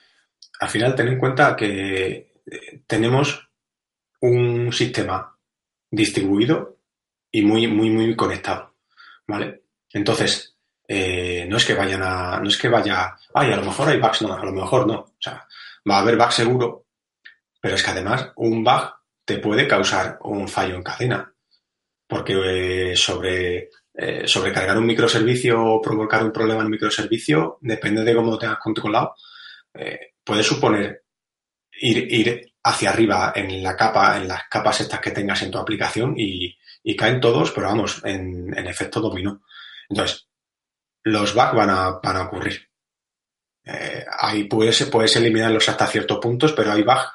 [0.61, 3.47] al final, ten en cuenta que eh, tenemos
[4.21, 5.38] un sistema
[5.91, 6.77] distribuido
[7.31, 8.75] y muy, muy, muy conectado.
[9.27, 9.63] ¿Vale?
[9.91, 10.55] Entonces,
[10.87, 13.99] eh, no es que vayan a, no es que vaya, ay, a lo mejor hay
[13.99, 14.99] bugs, no, a lo mejor no.
[14.99, 15.47] O sea,
[15.89, 16.85] va a haber bugs seguro,
[17.61, 18.91] pero es que además un bug
[19.25, 21.33] te puede causar un fallo en cadena.
[22.07, 28.03] Porque eh, sobre, eh, sobrecargar un microservicio o provocar un problema en un microservicio, depende
[28.03, 29.13] de cómo lo tengas controlado,
[30.23, 31.03] puede suponer
[31.79, 35.57] ir, ir hacia arriba en la capa, en las capas estas que tengas en tu
[35.57, 36.55] aplicación y,
[36.97, 39.43] caen todos, pero vamos, en, efecto dominó.
[39.87, 40.27] Entonces,
[41.03, 42.67] los bugs van a, van a ocurrir.
[43.63, 47.11] Eh, ahí puedes, puedes eliminarlos hasta ciertos puntos, pero hay bugs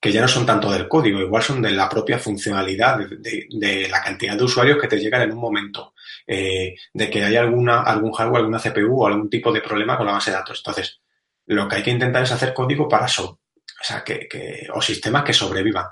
[0.00, 4.00] que ya no son tanto del código, igual son de la propia funcionalidad, de, la
[4.00, 5.92] cantidad de usuarios que te llegan en un momento,
[6.26, 10.06] eh, de que hay alguna, algún hardware, alguna CPU o algún tipo de problema con
[10.06, 10.62] la base de datos.
[10.64, 11.00] Entonces,
[11.46, 13.39] lo que hay que intentar es hacer código para eso,
[13.80, 14.28] o sea, que,
[14.74, 15.86] o sistemas que sobrevivan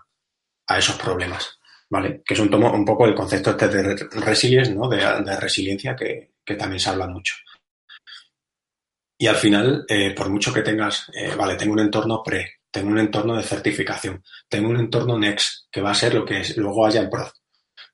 [0.66, 2.22] a esos problemas, ¿vale?
[2.24, 4.88] Que es un, tomo, un poco el concepto este de resilience, ¿no?
[4.88, 7.34] de resiliencia que, que también se habla mucho.
[9.20, 12.90] Y al final, eh, por mucho que tengas, eh, vale, tengo un entorno pre, tengo
[12.90, 16.86] un entorno de certificación, tengo un entorno next, que va a ser lo que luego
[16.86, 17.28] haya en prod.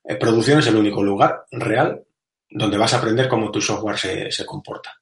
[0.04, 2.04] Eh, producción es el único lugar real
[2.50, 5.00] donde vas a aprender cómo tu software se, comporta.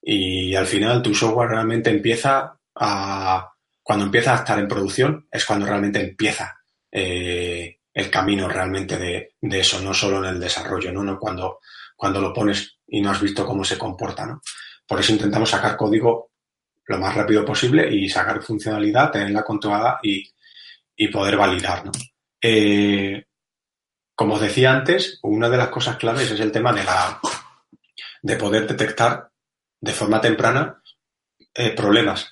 [0.00, 3.51] Y al final tu software realmente empieza a...
[3.82, 6.58] Cuando empieza a estar en producción es cuando realmente empieza
[6.90, 11.02] el camino realmente de, eso, no solo en el desarrollo, ¿no?
[11.02, 11.58] no cuando
[12.02, 14.42] cuando lo pones y no has visto cómo se comporta, ¿no?
[14.88, 16.32] Por eso intentamos sacar código
[16.86, 20.28] lo más rápido posible y sacar funcionalidad, tenerla controlada y,
[21.12, 21.92] poder validar, ¿no?
[22.40, 23.24] Eh,
[24.16, 27.20] como os decía antes, una de las cosas claves es el tema de la
[28.20, 29.30] de poder detectar
[29.80, 30.82] de forma temprana
[31.54, 32.31] eh, problemas.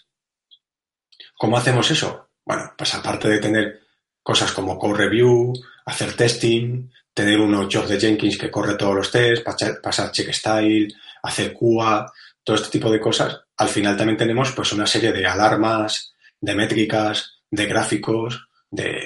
[1.40, 2.29] ¿Cómo hacemos eso?
[2.44, 3.81] Bueno, pues aparte de tener
[4.22, 5.55] cosas como code review,
[5.87, 9.42] hacer testing, tener unos jobs de Jenkins que corre todos los tests,
[9.83, 12.12] pasar, check style, hacer QA,
[12.44, 13.40] todo este tipo de cosas.
[13.57, 19.00] Al final también tenemos pues una serie de alarmas, de métricas, de gráficos, de,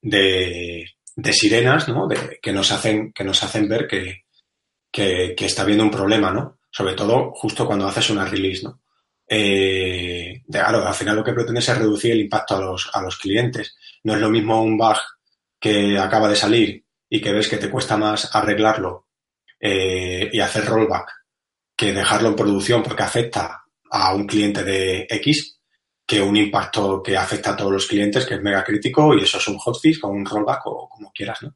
[0.00, 2.08] de, sirenas, ¿no?
[2.40, 4.24] que nos hacen, que nos hacen ver que,
[4.90, 6.58] que, está habiendo un problema, ¿no?
[6.70, 8.80] Sobre todo justo cuando haces una release, ¿no?
[9.32, 13.16] Eh, claro, al final lo que pretendes es reducir el impacto a los, a los
[13.16, 13.76] clientes.
[14.02, 14.96] No es lo mismo un bug
[15.60, 19.06] que acaba de salir y que ves que te cuesta más arreglarlo
[19.60, 21.12] eh, y hacer rollback
[21.76, 25.60] que dejarlo en producción porque afecta a un cliente de X
[26.04, 29.38] que un impacto que afecta a todos los clientes, que es mega crítico, y eso
[29.38, 31.54] es un hotfix con un rollback o como quieras, ¿no?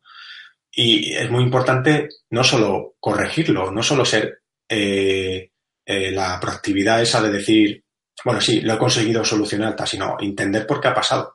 [0.71, 5.51] Y es muy importante no solo corregirlo, no solo ser eh,
[5.85, 7.85] eh, la proactividad esa de decir,
[8.25, 11.35] bueno, sí, lo he conseguido solucionar, sino entender por qué ha pasado.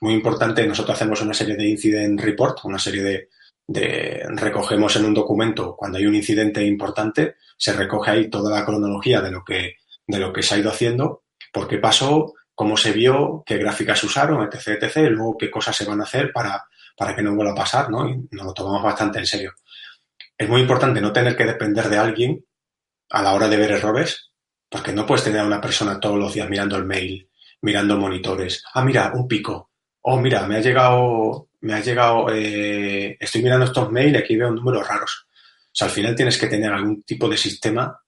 [0.00, 3.28] Muy importante, nosotros hacemos una serie de incident report, una serie
[3.68, 8.64] de, recogemos en un documento cuando hay un incidente importante, se recoge ahí toda la
[8.64, 12.76] cronología de lo que, de lo que se ha ido haciendo, por qué pasó, cómo
[12.76, 16.32] se vio, qué gráficas usaron, etc, etc, y luego qué cosas se van a hacer
[16.32, 16.64] para,
[16.96, 18.08] para que no vuelva a pasar, ¿no?
[18.08, 19.52] Y nos lo tomamos bastante en serio.
[20.36, 22.44] Es muy importante no tener que depender de alguien
[23.10, 24.30] a la hora de ver errores,
[24.68, 27.28] porque no puedes tener a una persona todos los días mirando el mail,
[27.62, 28.64] mirando monitores.
[28.74, 29.70] Ah, mira, un pico.
[30.02, 34.36] Oh, mira, me ha llegado me ha llegado, eh, estoy mirando estos mails y aquí
[34.36, 35.26] veo números raros.
[35.28, 38.00] O sea, al final tienes que tener algún tipo de sistema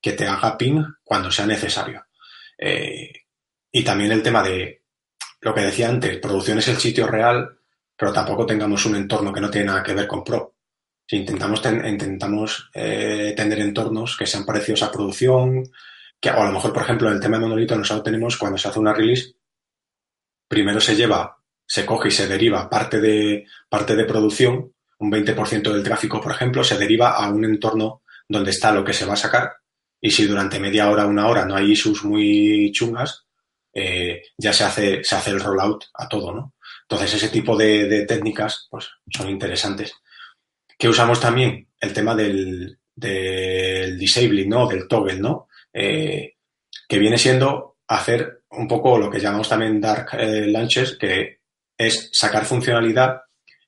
[0.00, 2.04] que te haga ping cuando sea necesario.
[2.58, 3.12] Eh,
[3.70, 4.82] y también el tema de
[5.40, 7.58] lo que decía antes, producción es el sitio real,
[7.96, 10.54] pero tampoco tengamos un entorno que no tiene nada que ver con Pro.
[11.06, 15.64] Si intentamos, intentamos eh, tener entornos que sean parecidos a producción,
[16.20, 18.56] que, o a lo mejor, por ejemplo, en el tema de monolito nosotros tenemos cuando
[18.56, 19.34] se hace una release,
[20.48, 21.36] primero se lleva,
[21.66, 26.32] se coge y se deriva parte de, parte de producción, un 20% del tráfico, por
[26.32, 29.52] ejemplo, se deriva a un entorno donde está lo que se va a sacar
[30.04, 33.24] y si durante media hora, una hora no hay issues muy chungas,
[33.72, 36.54] eh, ya se hace, se hace el rollout a todo, ¿no?
[36.82, 39.94] Entonces, ese tipo de, técnicas pues, son interesantes.
[40.82, 41.68] ¿Qué usamos también?
[41.78, 44.66] El tema del, del disabling, ¿no?
[44.66, 45.46] Del toggle, ¿no?
[45.72, 46.38] Eh,
[46.88, 51.38] que viene siendo hacer un poco lo que llamamos también dark eh, launches, que
[51.78, 53.20] es sacar funcionalidad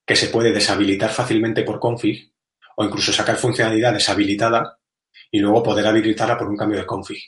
[0.05, 2.33] que se puede deshabilitar fácilmente por config
[2.79, 4.81] o incluso sacar funcionalidad deshabilitada
[5.31, 7.23] y luego poder habilitarla por un cambio de config.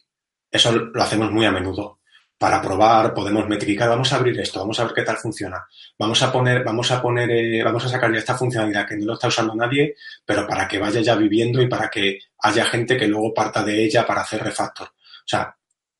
[0.50, 1.95] Eso lo hacemos muy a menudo.
[2.38, 5.66] Para probar, podemos metrificar, vamos a abrir esto, vamos a ver qué tal funciona.
[5.98, 9.14] Vamos a poner, vamos a poner, eh, vamos a sacarle esta funcionalidad que no lo
[9.14, 13.08] está usando nadie, pero para que vaya ya viviendo y para que haya gente que
[13.08, 14.88] luego parta de ella para hacer refactor.
[14.88, 15.56] O sea,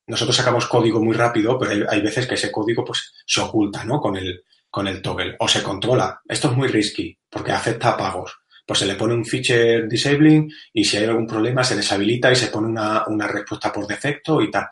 [0.06, 4.00] nosotros sacamos código muy rápido, pero hay, veces que ese código pues se oculta, ¿no?
[4.00, 6.20] Con el, con el toggle o se controla.
[6.28, 8.38] Esto es muy risky porque acepta pagos.
[8.64, 12.36] Pues se le pone un feature disabling y si hay algún problema se deshabilita y
[12.36, 14.66] se pone una, una respuesta por defecto y tal.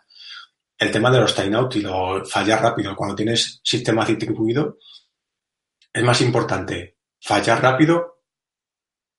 [0.78, 4.78] El tema de los timeout y lo fallar rápido cuando tienes sistema distribuido
[5.92, 8.14] es más importante fallar rápido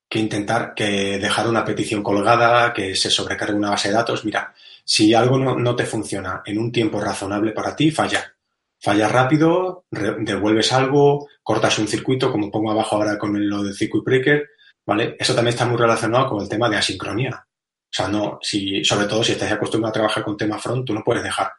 [0.07, 4.23] que intentar que dejar una petición colgada, que se sobrecargue una base de datos.
[4.23, 4.53] Mira,
[4.83, 8.33] si algo no, te funciona en un tiempo razonable para ti, falla.
[8.79, 14.03] Falla rápido, devuelves algo, cortas un circuito, como pongo abajo ahora con lo del circuit
[14.03, 14.49] breaker,
[14.85, 15.15] ¿vale?
[15.17, 17.47] Eso también está muy relacionado con el tema de asincronía.
[17.95, 21.01] Sea, no, si, sobre todo si estás acostumbrado a trabajar con tema front, tú no
[21.01, 21.49] puedes dejar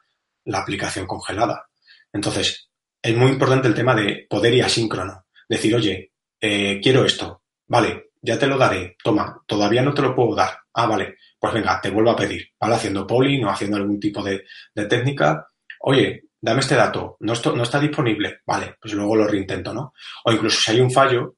[0.45, 1.67] la aplicación congelada.
[2.13, 2.69] Entonces,
[3.01, 5.25] es muy importante el tema de poder y asíncrono.
[5.49, 10.15] Decir, oye, eh, quiero esto, vale, ya te lo daré, toma, todavía no te lo
[10.15, 10.59] puedo dar.
[10.75, 12.75] Ah, vale, pues venga, te vuelvo a pedir, ¿vale?
[12.75, 15.49] Haciendo polling o haciendo algún tipo de, técnica.
[15.81, 19.95] Oye, dame este dato, no, no está disponible, vale, pues luego lo reintento, ¿no?
[20.27, 21.36] O incluso si hay un fallo,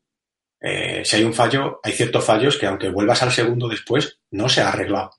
[0.61, 4.49] eh, si hay un fallo, hay ciertos fallos que aunque vuelvas al segundo después, no
[4.49, 5.13] se ha arreglado.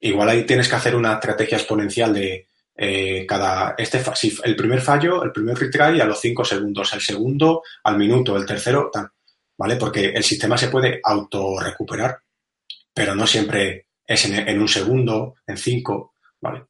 [0.00, 4.80] Igual ahí tienes que hacer una estrategia exponencial de eh, cada este si el primer
[4.80, 9.10] fallo, el primer retry a los cinco segundos, el segundo al minuto, el tercero, tal,
[9.56, 9.76] ¿vale?
[9.76, 12.18] Porque el sistema se puede auto recuperar,
[12.92, 16.64] pero no siempre es en, un segundo, en cinco, ¿vale?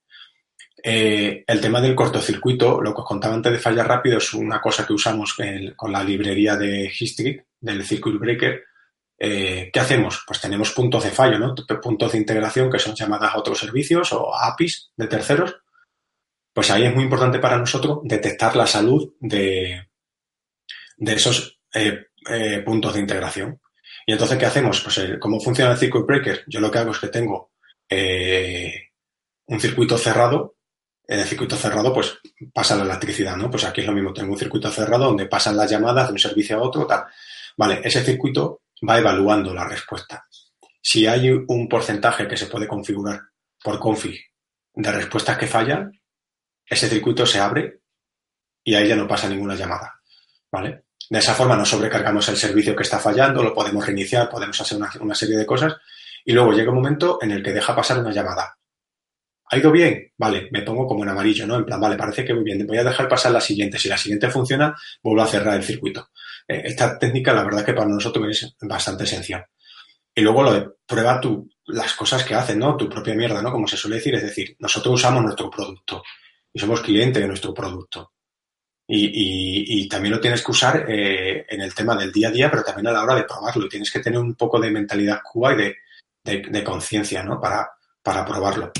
[0.86, 4.60] Eh, el tema del cortocircuito, lo que os contaba antes de fallar rápido, es una
[4.60, 5.34] cosa que usamos
[5.76, 8.62] con la librería de History, del Circuit Breaker.
[9.18, 10.22] Eh, ¿Qué hacemos?
[10.26, 11.54] Pues tenemos puntos de fallo, ¿no?
[11.80, 15.56] Puntos de integración que son llamadas a otros servicios o APIs de terceros.
[16.52, 19.88] Pues ahí es muy importante para nosotros detectar la salud de,
[20.98, 23.58] esos eh, puntos de integración.
[24.04, 24.82] Y entonces, ¿qué hacemos?
[24.82, 26.44] Pues, ¿cómo funciona el circuit breaker?
[26.46, 27.52] Yo lo que hago es que tengo
[29.46, 30.54] un circuito cerrado
[31.06, 32.18] en el circuito cerrado, pues
[32.52, 33.50] pasa la electricidad, ¿no?
[33.50, 36.18] Pues aquí es lo mismo, tengo un circuito cerrado donde pasan las llamadas de un
[36.18, 37.04] servicio a otro, tal.
[37.56, 40.26] Vale, ese circuito va evaluando la respuesta.
[40.80, 43.20] Si hay un porcentaje que se puede configurar
[43.62, 44.20] por config
[44.74, 45.92] de respuestas que fallan,
[46.66, 47.80] ese circuito se abre
[48.62, 50.00] y ahí ya no pasa ninguna llamada,
[50.50, 50.84] ¿vale?
[51.08, 54.78] De esa forma no sobrecargamos el servicio que está fallando, lo podemos reiniciar, podemos hacer
[54.78, 55.76] una, una serie de cosas
[56.24, 58.56] y luego llega un momento en el que deja pasar una llamada
[59.54, 60.12] ¿Ha ido bien?
[60.18, 61.54] Vale, me pongo como en amarillo, ¿no?
[61.54, 62.66] En plan, vale, parece que muy bien.
[62.66, 63.78] Voy a dejar pasar la siguiente.
[63.78, 66.10] Si la siguiente funciona, vuelvo a cerrar el circuito.
[66.48, 69.46] Eh, esta técnica, la verdad que para nosotros es bastante esencial.
[70.12, 72.76] Y luego lo de prueba tú las cosas que hacen, ¿no?
[72.76, 73.52] Tu propia mierda, ¿no?
[73.52, 74.16] Como se suele decir.
[74.16, 76.02] Es decir, nosotros usamos nuestro producto
[76.52, 78.10] y somos clientes de nuestro producto.
[78.88, 82.64] Y, también lo tienes que usar eh, en el tema del día a día, pero
[82.64, 83.68] también a la hora de probarlo.
[83.68, 85.72] Tienes que tener un poco de mentalidad cuba y
[86.24, 87.40] de, conciencia, ¿no?
[87.40, 88.72] Para probarlo.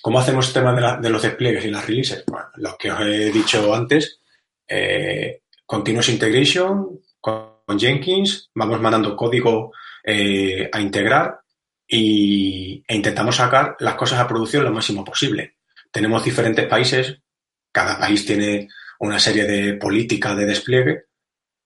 [0.00, 2.24] ¿Cómo hacemos el tema de, los despliegues y las releases?
[2.26, 4.20] Bueno, lo que os he dicho antes,
[4.68, 9.72] eh, Continuous Integration con, Jenkins, vamos mandando código
[10.04, 11.40] eh, a integrar
[11.88, 15.56] y, e intentamos sacar las cosas a producción lo máximo posible.
[15.90, 17.18] Tenemos diferentes países,
[17.72, 18.68] cada país tiene
[19.00, 21.04] una serie de políticas de despliegue,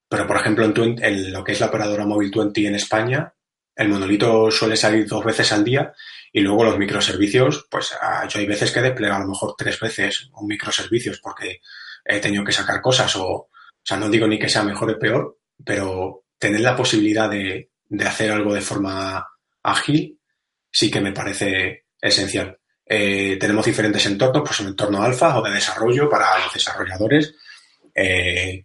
[0.09, 3.35] pero por ejemplo en, en, lo que es la operadora móvil 20 en España,
[3.77, 5.93] el monolito suele salir dos veces al día
[6.33, 9.79] y luego los microservicios, pues ah, yo hay veces que despliego a lo mejor tres
[9.81, 11.61] veces un microservicios porque
[12.05, 13.51] he tenido que sacar cosas o,
[13.81, 17.71] o sea, no digo ni que sea mejor o peor, pero tener la posibilidad de,
[18.05, 19.27] hacer algo de forma
[19.63, 20.19] ágil
[20.71, 22.59] sí que me parece esencial.
[22.87, 27.35] Eh, tenemos diferentes entornos, pues un entorno alfa o de desarrollo para los desarrolladores,
[27.95, 28.65] eh,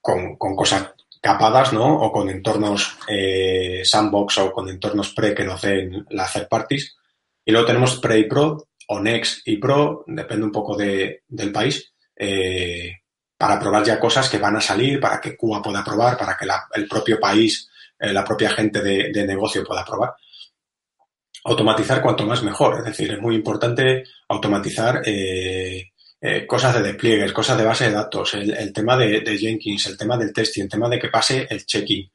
[0.00, 2.00] con, cosas capadas, ¿no?
[2.00, 6.96] O con entornos eh, sandbox o con entornos pre que nos den las third parties.
[7.44, 11.52] Y luego tenemos pre y pro, o next y pro, depende un poco de, del
[11.52, 11.92] país,
[13.36, 16.46] para probar ya cosas que van a salir, para que Cuba pueda probar, para que
[16.74, 17.68] el propio país,
[17.98, 20.14] la propia gente de, de negocio pueda probar
[21.44, 22.78] automatizar cuanto más mejor.
[22.78, 27.92] Es decir, es muy importante automatizar eh, eh, cosas de despliegues, cosas de base de
[27.92, 31.64] datos, el, tema de, Jenkins, el tema del testing, el tema de que pase el
[31.66, 32.10] checking,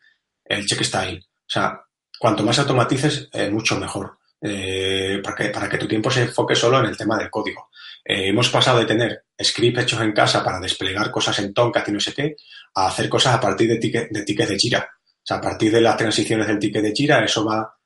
[0.45, 1.19] el check style.
[1.19, 1.81] O sea,
[2.17, 4.17] cuanto más automatices, eh, mucho mejor.
[4.39, 7.69] Para, que, para que tu tiempo se enfoque solo en el tema del código.
[8.03, 11.99] hemos pasado de tener scripts hechos en casa para desplegar cosas en Tomcat y no
[11.99, 12.35] sé qué,
[12.75, 14.89] a hacer cosas a partir de, de tickets de Jira.
[15.03, 17.77] O sea, a partir de las transiciones del ticket de Jira, eso va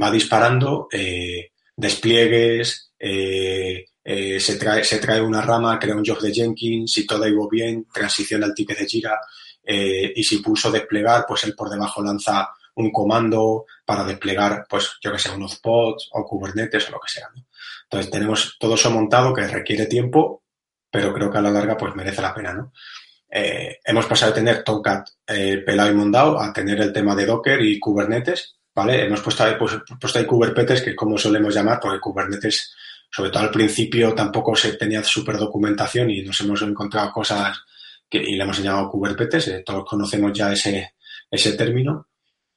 [0.00, 6.20] va disparando eh, despliegues, eh, eh, se, trae, se trae una rama, crea un job
[6.20, 9.18] de Jenkins, si todo iba bien, transiciona el ticket de Jira
[9.66, 15.12] y si puso desplegar, pues él por debajo lanza un comando para desplegar, pues yo
[15.12, 17.28] que sé, unos pods o Kubernetes o lo que sea.
[17.84, 20.42] Entonces tenemos todo eso montado que requiere tiempo,
[20.90, 22.72] pero creo que a la larga pues merece la pena, ¿no?
[23.36, 27.80] hemos pasado de tener Tomcat pelado y mondado a tener el tema de Docker y
[27.80, 29.04] Kubernetes ¿vale?
[29.04, 32.74] Hemos puesto ahí, pues, puesto Kubernetes, que es como solemos llamar, porque Kubernetes,
[33.10, 37.56] sobre todo al principio, tampoco se tenía súper documentación y nos hemos encontrado cosas
[38.08, 40.94] que, y le hemos llamado Kubernetes, eh, todos conocemos ya ese,
[41.30, 42.08] ese término.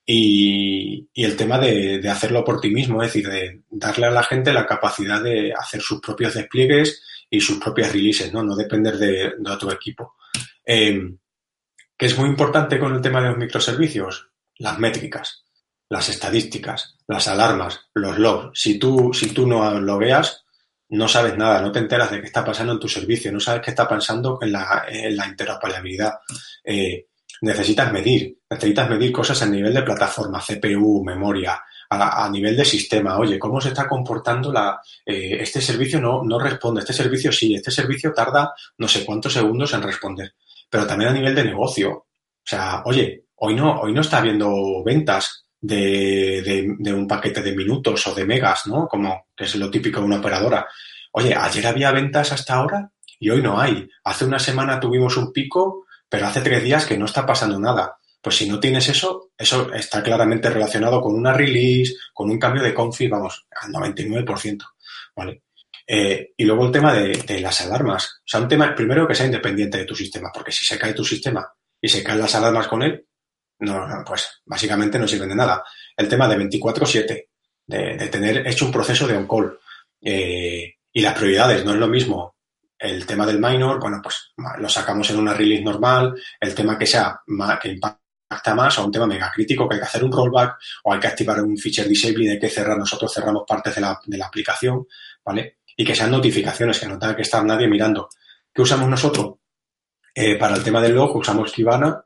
[0.10, 4.54] Y, el tema de, hacerlo por ti mismo, es decir, de darle a la gente
[4.54, 8.42] la capacidad de hacer sus propios despliegues y sus propias releases, ¿no?
[8.42, 10.16] No depender de, de otro equipo.
[10.66, 11.00] Eh,
[11.98, 14.30] ¿Qué es muy importante con el tema de los microservicios?
[14.60, 15.44] Las métricas
[15.90, 18.60] las estadísticas, las alarmas, los logs.
[18.60, 20.44] Si tú, si tú no lo veas,
[20.90, 23.62] no sabes nada, no te enteras de qué está pasando en tu servicio, no sabes
[23.62, 26.14] qué está pasando en la, en la interoperabilidad.
[26.64, 27.08] Eh,
[27.42, 33.18] necesitas medir, necesitas medir cosas a nivel de plataforma, CPU, memoria, a, nivel de sistema.
[33.18, 36.00] Oye, ¿cómo se está comportando la, eh, este servicio?
[36.00, 40.34] No, no responde, este servicio sí, este servicio tarda no sé cuántos segundos en responder.
[40.70, 41.92] Pero también a nivel de negocio.
[41.92, 47.56] O sea, oye, hoy no, hoy no está habiendo ventas, de, de, un paquete de
[47.56, 48.88] minutos o de megas, ¿no?
[48.88, 50.68] Como que es lo típico de una operadora.
[51.12, 53.88] Oye, ayer había ventas hasta ahora y hoy no hay.
[54.04, 57.98] Hace una semana tuvimos un pico, pero hace tres días que no está pasando nada.
[58.22, 62.64] Pues si no tienes eso, eso está claramente relacionado con una release, con un cambio
[62.64, 64.64] de config, vamos, al 99%,
[65.16, 65.44] ¿vale?
[65.86, 68.20] Eh, y luego el tema de, de, las alarmas.
[68.20, 70.94] O sea, un tema, primero que sea independiente de tu sistema, porque si se cae
[70.94, 71.48] tu sistema
[71.80, 73.08] y se caen las alarmas con él,
[73.60, 75.64] no, pues básicamente no sirven de nada.
[75.96, 77.28] El tema de 24-7,
[77.66, 79.60] de, tener hecho un proceso de on-call
[80.02, 82.36] eh, y las prioridades, no es lo mismo.
[82.78, 86.86] El tema del minor, bueno, pues lo sacamos en una release normal, el tema que
[86.86, 87.20] sea
[87.62, 90.94] que impacta más o un tema mega crítico que hay que hacer un rollback o
[90.94, 94.18] hay que activar un feature disable de que cerrar, nosotros cerramos partes de la, de
[94.18, 94.86] la aplicación,
[95.26, 95.58] ¿vale?
[95.76, 98.10] Y que sean notificaciones, que no tenga que estar nadie mirando.
[98.54, 99.36] ¿Qué usamos nosotros?
[100.14, 102.02] Eh, para el tema del log usamos Kibana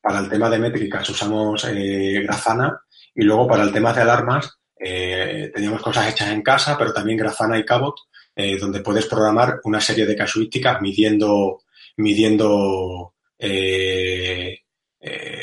[0.00, 2.76] para el tema de métricas usamos eh, Grafana
[3.14, 7.18] y luego para el tema de alarmas eh, teníamos cosas hechas en casa, pero también
[7.18, 7.94] Grafana y Cabot,
[8.34, 11.62] eh, donde puedes programar una serie de casuísticas midiendo,
[11.96, 13.14] midiendo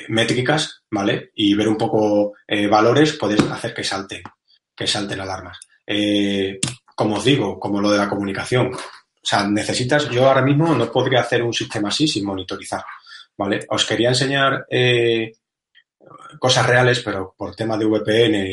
[0.07, 1.31] métricas, ¿vale?
[1.35, 2.33] Y ver un poco
[2.69, 4.23] valores, puedes hacer que salten,
[4.75, 5.59] que salten alarmas.
[6.95, 8.71] como os digo, como lo de la comunicación,
[9.21, 12.83] o sea, necesitas, yo ahora mismo no podría hacer un sistema así sin monitorizar.
[13.39, 13.65] ¿vale?
[13.69, 15.31] Os quería enseñar eh,
[16.39, 18.47] cosas reales, pero por tema de VPN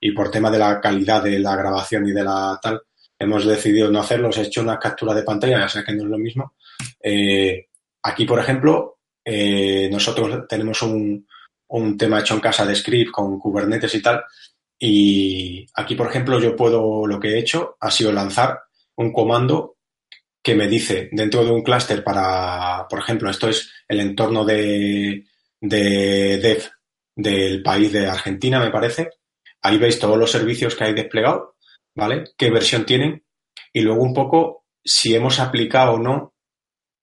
[0.00, 2.82] y, por tema de la calidad de la grabación y de la tal,
[3.18, 4.28] hemos decidido no hacerlo.
[4.28, 6.54] Os he hecho una captura de pantalla, ya sé que no es lo mismo.
[7.02, 7.68] Eh,
[8.02, 11.26] aquí, por ejemplo, eh, nosotros tenemos un,
[11.68, 14.22] un tema hecho en casa de script con Kubernetes y tal.
[14.78, 18.60] Y aquí, por ejemplo, yo puedo, lo que he hecho ha sido lanzar
[18.96, 19.76] un comando
[20.42, 25.24] que me dice dentro de un clúster para, por ejemplo, esto es el entorno de,
[25.60, 26.70] de dev
[27.16, 29.10] del país de Argentina, me parece.
[29.62, 31.53] Ahí veis todos los servicios que hay desplegado,
[31.94, 32.24] ¿vale?
[32.36, 33.24] ¿Qué versión tienen?
[33.72, 36.34] Y luego un poco si hemos aplicado o no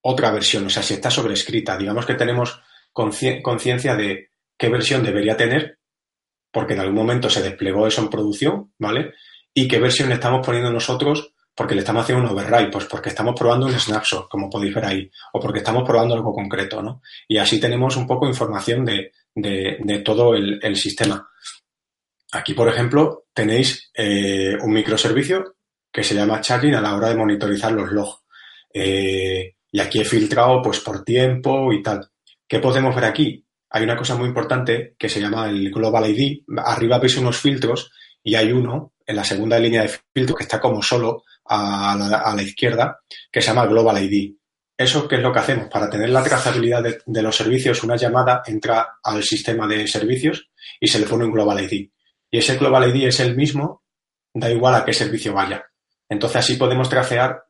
[0.01, 1.77] otra versión, o sea, si está sobrescrita.
[1.77, 2.61] Digamos que tenemos
[2.91, 5.79] conciencia de qué versión debería tener,
[6.51, 9.13] porque en algún momento se desplegó eso en producción, ¿vale?
[9.53, 13.35] Y qué versión estamos poniendo nosotros porque le estamos haciendo un override, pues porque estamos
[13.37, 17.01] probando un snapshot, como podéis ver ahí, o porque estamos probando algo concreto, ¿no?
[17.27, 21.29] Y así tenemos un poco información de, de, todo el, sistema.
[22.31, 25.55] Aquí, por ejemplo, tenéis eh, un microservicio
[25.91, 28.21] que se llama charging a la hora de monitorizar los logs.
[28.73, 32.09] Eh, y aquí he filtrado pues por tiempo y tal.
[32.47, 33.45] ¿Qué podemos ver aquí?
[33.69, 36.43] Hay una cosa muy importante que se llama el Global ID.
[36.57, 37.91] Arriba veis unos filtros
[38.23, 42.43] y hay uno en la segunda línea de filtro que está como solo a la,
[42.43, 42.99] izquierda
[43.31, 44.35] que se llama Global ID.
[44.77, 45.67] ¿Eso qué es lo que hacemos?
[45.69, 50.87] Para tener la trazabilidad de, los servicios, una llamada entra al sistema de servicios y
[50.87, 51.89] se le pone un Global ID.
[52.31, 53.83] Y ese Global ID es el mismo,
[54.33, 55.65] da igual a qué servicio vaya.
[56.09, 57.43] Entonces así podemos tracear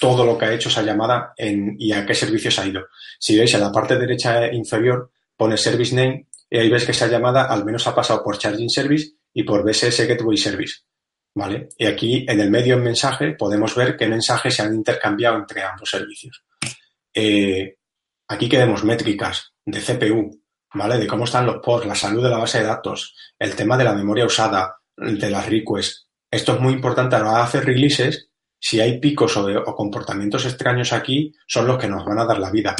[0.00, 2.86] todo lo que ha hecho esa llamada en, y a qué servicios ha ido.
[3.18, 7.08] Si veis en la parte derecha inferior pone Service Name y ahí ves que esa
[7.08, 10.76] llamada al menos ha pasado por Charging Service y por BSS Gateway Service.
[11.34, 11.68] ¿Vale?
[11.76, 15.62] Y aquí en el medio en mensaje podemos ver qué mensajes se han intercambiado entre
[15.62, 16.42] ambos servicios.
[17.14, 17.76] Eh,
[18.28, 20.30] aquí queremos métricas de CPU,
[20.74, 20.98] ¿vale?
[20.98, 23.84] De cómo están los pods, la salud de la base de datos, el tema de
[23.84, 26.08] la memoria usada, de las requests.
[26.30, 28.30] Esto es muy importante a la hacer releases.
[28.58, 32.50] Si hay picos o, comportamientos extraños aquí, son los que nos van a dar la
[32.50, 32.74] vida.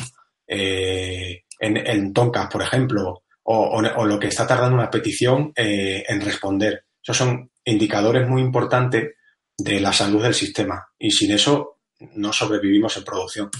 [0.47, 6.85] Eh, en, en por ejemplo, o, lo que está tardando una petición eh, en responder.
[7.03, 9.15] Esos son indicadores muy importantes
[9.57, 11.81] de la salud del sistema y sin eso
[12.15, 13.51] no sobrevivimos en producción.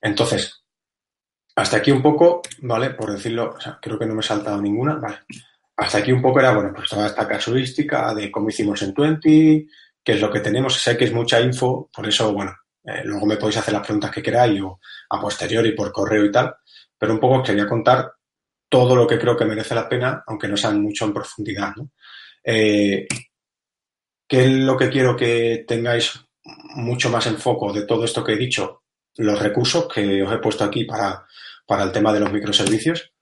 [0.00, 0.61] Entonces,
[1.54, 2.90] hasta aquí un poco, ¿vale?
[2.90, 5.18] Por decirlo, creo que no me he saltado ninguna, ¿vale?
[5.76, 9.66] Hasta aquí un poco era, bueno, pues toda esta casuística de cómo hicimos en 20,
[10.02, 10.80] qué es lo que tenemos.
[10.80, 14.10] Sé que es mucha info, por eso, bueno, eh, luego me podéis hacer las preguntas
[14.10, 14.80] que queráis o
[15.10, 16.54] a posteriori por correo y tal,
[16.98, 18.12] pero un poco quería contar
[18.68, 21.90] todo lo que creo que merece la pena, aunque no sean mucho en profundidad, ¿no?
[22.42, 23.06] Eh,
[24.26, 26.18] ¿Qué es lo que quiero que tengáis
[26.74, 28.81] mucho más en foco de todo esto que he dicho?
[29.16, 31.26] Los recursos que os he puesto aquí para,
[31.66, 33.12] para el tema de los microservicios,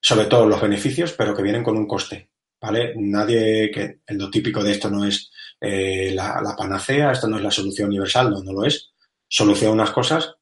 [0.00, 2.30] sobre todo los beneficios, pero que vienen con un coste.
[2.60, 2.94] ¿Vale?
[2.96, 5.30] Nadie, que lo típico de esto no es
[5.60, 8.90] eh, la, panacea, esto no es la solución universal, no, no lo es.
[9.28, 10.34] Soluciona unas cosas,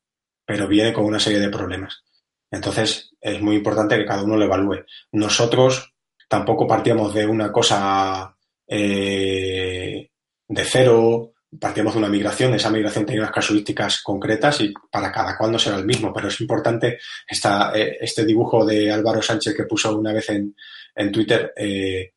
[0.45, 2.05] pero viene con una serie de problemas.
[2.51, 4.84] Entonces, es muy importante que cada uno lo evalúe.
[5.12, 5.95] Nosotros
[6.28, 8.36] tampoco partíamos de una cosa
[8.66, 10.11] eh,
[10.49, 15.37] de cero, partíamos de una migración, esa migración tenía unas casuísticas concretas y para cada
[15.37, 19.55] cual no será el mismo, pero es importante esta, eh, este dibujo de Álvaro Sánchez
[19.55, 20.57] que puso una vez en,
[20.95, 21.53] en Twitter.
[21.57, 22.13] Eh,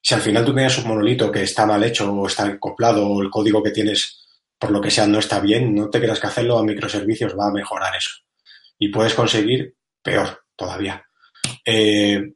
[0.00, 3.22] si al final tú tienes un monolito que está mal hecho o está acoplado o
[3.22, 4.20] el código que tienes
[4.58, 7.48] por lo que sea no está bien, no te creas que hacerlo a microservicios va
[7.48, 8.10] a mejorar eso.
[8.78, 11.04] Y puedes conseguir peor todavía.
[11.64, 12.34] Eh,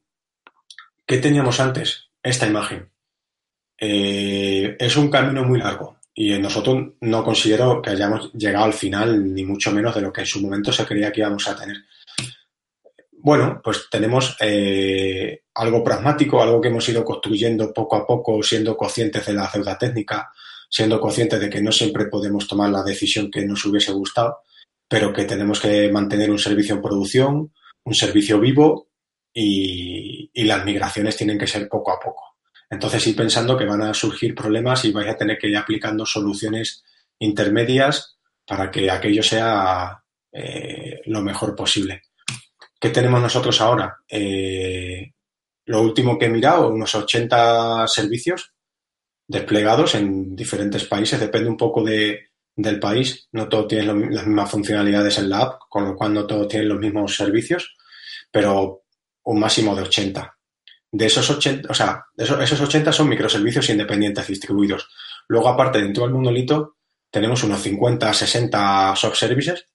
[1.05, 2.11] ¿Qué teníamos antes?
[2.22, 2.91] Esta imagen.
[3.78, 9.44] es un camino muy largo y nosotros no considero que hayamos llegado al final, ni
[9.44, 11.76] mucho menos de lo que en su momento se creía que íbamos a tener.
[13.12, 18.76] Bueno, pues tenemos eh, algo pragmático, algo que hemos ido construyendo poco a poco, siendo
[18.76, 20.32] conscientes de la deuda técnica,
[20.68, 24.38] siendo conscientes de que no siempre podemos tomar la decisión que nos hubiese gustado,
[24.88, 27.52] pero que tenemos que mantener un servicio en producción,
[27.84, 28.88] un servicio vivo
[29.32, 32.17] y las migraciones tienen que ser poco a poco.
[32.70, 36.04] Entonces, ir pensando que van a surgir problemas y vais a tener que ir aplicando
[36.04, 36.84] soluciones
[37.18, 40.02] intermedias para que aquello sea
[40.32, 42.02] eh, lo mejor posible.
[42.78, 43.96] ¿Qué tenemos nosotros ahora?
[44.08, 45.12] Eh,
[45.66, 48.52] lo último que he mirado, unos 80 servicios
[49.26, 54.50] desplegados en diferentes países, depende un poco de, del país, no todos tienen las mismas
[54.50, 57.76] funcionalidades en la app, con lo cual no todos tienen los mismos servicios,
[58.30, 58.84] pero
[59.24, 60.38] un máximo de 80.
[60.91, 64.89] De esos 80, o sea, esos, 80 son microservicios independientes distribuidos.
[65.28, 66.76] Luego, aparte, dentro del monolito,
[67.11, 69.66] tenemos unos 50, 60 subservices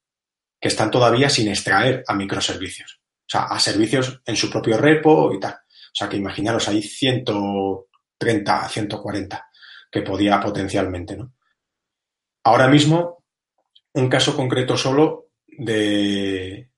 [0.59, 2.99] que están todavía sin extraer a microservicios.
[3.21, 5.53] O sea, a servicios en su propio repo y tal.
[5.53, 9.47] O sea, que imaginaros, hay 130, 140
[9.91, 11.33] que podía potencialmente, ¿no?
[12.45, 13.23] Ahora mismo,
[13.93, 16.69] un caso concreto solo de,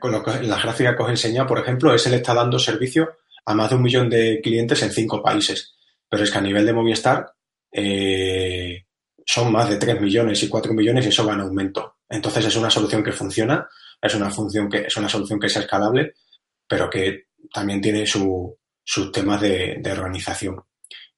[0.00, 2.58] con lo que, la gráfica que os he enseñado, por ejemplo, es él está dando
[2.58, 5.74] servicio a más de un millón de clientes en cinco países.
[6.08, 7.26] Pero es que a nivel de Movistar
[7.72, 8.84] eh,
[9.24, 11.96] son más de 3 millones y 4 millones y eso va en aumento.
[12.08, 13.66] Entonces es una solución que funciona,
[14.00, 16.14] es una, función que, es una solución que es escalable,
[16.66, 20.62] pero que también tiene su, sus temas de, de organización.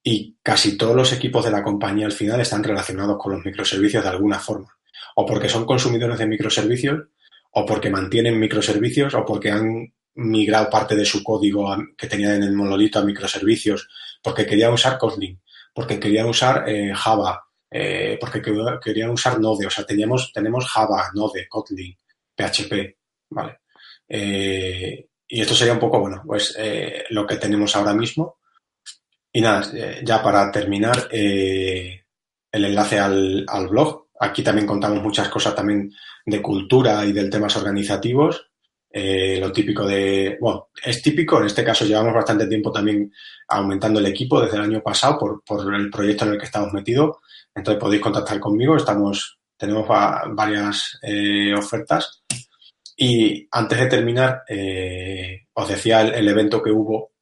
[0.03, 4.03] Y casi todos los equipos de la compañía al final están relacionados con los microservicios
[4.03, 4.75] de alguna forma.
[5.17, 7.09] O porque son consumidores de microservicios,
[7.53, 12.43] o porque mantienen microservicios, o porque han migrado parte de su código que tenía en
[12.43, 13.89] el monolito a microservicios,
[14.23, 15.41] porque querían usar Kotlin,
[15.73, 18.43] porque querían usar eh, Java, eh, porque
[18.83, 21.97] querían usar Node, o sea, teníamos, tenemos Java, Node, Kotlin,
[22.35, 22.97] PHP,
[23.31, 23.61] ¿vale?
[24.09, 26.57] Eh, y esto sería un poco, bueno, pues
[27.11, 28.39] lo que tenemos ahora mismo.
[29.31, 29.71] Y nada,
[30.03, 32.01] ya para terminar, el
[32.51, 34.09] enlace al, al blog.
[34.19, 35.93] Aquí también contamos muchas cosas también
[36.25, 38.48] de cultura y del temas organizativos.
[39.01, 43.13] Eh, lo típico de, bueno, es típico, en este caso llevamos bastante tiempo también
[43.47, 46.73] aumentando el equipo desde el año pasado por, por el proyecto en el que estamos
[46.73, 47.19] metidos.
[47.55, 52.25] Entonces podéis contactar conmigo, estamos, tenemos varias eh, ofertas.
[52.97, 57.13] Y antes de terminar, eh, os decía el, el, evento que hubo,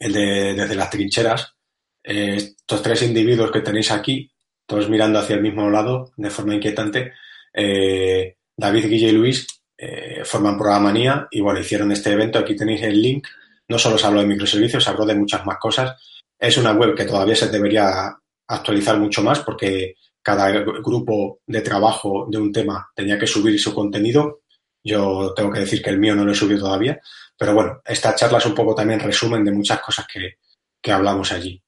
[0.00, 1.54] el de desde las trincheras.
[2.02, 4.28] Eh, estos tres individuos que tenéis aquí,
[4.66, 7.12] todos mirando hacia el mismo lado de forma inquietante,
[7.54, 9.46] eh, David, Guille y Luis,
[9.78, 12.38] eh, forman Programanía y bueno, hicieron este evento.
[12.38, 13.26] Aquí tenéis el link.
[13.68, 15.96] No solo se habló de microservicios, se habló de muchas más cosas.
[16.38, 18.16] Es una web que todavía se debería
[18.48, 23.74] actualizar mucho más porque cada grupo de trabajo de un tema tenía que subir su
[23.74, 24.40] contenido.
[24.82, 27.00] Yo tengo que decir que el mío no lo he subido todavía,
[27.36, 30.38] pero bueno, esta charla es un poco también resumen de muchas cosas que,
[30.80, 31.60] que hablamos allí.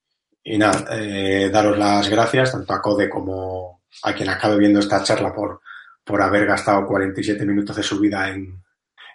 [0.44, 5.02] Y nada, eh, daros las gracias tanto a Code como a quien acabe viendo esta
[5.02, 5.60] charla por,
[6.08, 8.62] por haber gastado 47 minutos de su vida en,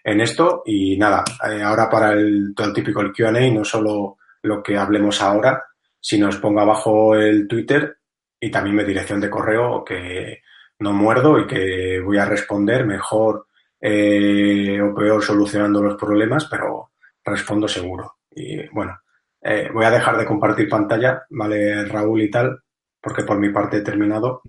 [0.03, 0.61] en esto.
[0.63, 4.77] Y nada, eh, ahora para el, todo el típico el QA, no solo lo que
[4.77, 5.63] hablemos ahora,
[5.99, 7.97] sino os pongo abajo el Twitter
[8.39, 10.41] y también mi dirección de correo que
[10.79, 13.47] no muerdo y que voy a responder mejor
[13.81, 16.91] eh, o peor solucionando los problemas, pero
[17.23, 18.17] respondo seguro.
[18.29, 18.99] Y bueno,
[19.41, 22.59] eh, voy a dejar de compartir pantalla, ¿vale, Raúl y tal?
[23.01, 24.41] Porque por mi parte he terminado.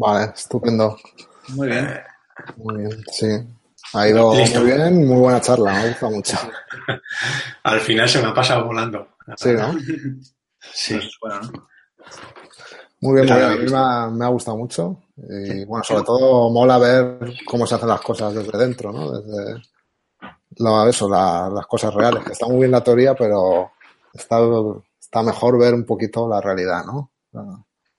[0.00, 0.96] Vale, estupendo.
[1.48, 1.88] Muy bien.
[2.56, 3.26] Muy bien, sí.
[3.94, 4.60] Ha ido Listo.
[4.60, 6.36] muy bien, muy buena charla, me gusta mucho.
[7.64, 9.08] Al final se me ha pasado volando.
[9.36, 9.72] Sí, ¿no?
[10.72, 10.94] Sí.
[10.94, 11.68] Pues, bueno, ¿no?
[13.00, 13.50] Muy bien, muy bien.
[13.50, 15.02] A mí me ha, me ha gustado mucho.
[15.16, 19.10] Y bueno, sobre todo mola ver cómo se hacen las cosas desde dentro, ¿no?
[19.20, 19.62] Desde
[20.58, 22.24] lo, eso, la- las cosas reales.
[22.24, 23.72] Que está muy bien la teoría, pero
[24.12, 24.38] está,
[25.00, 27.10] está mejor ver un poquito la realidad, ¿no?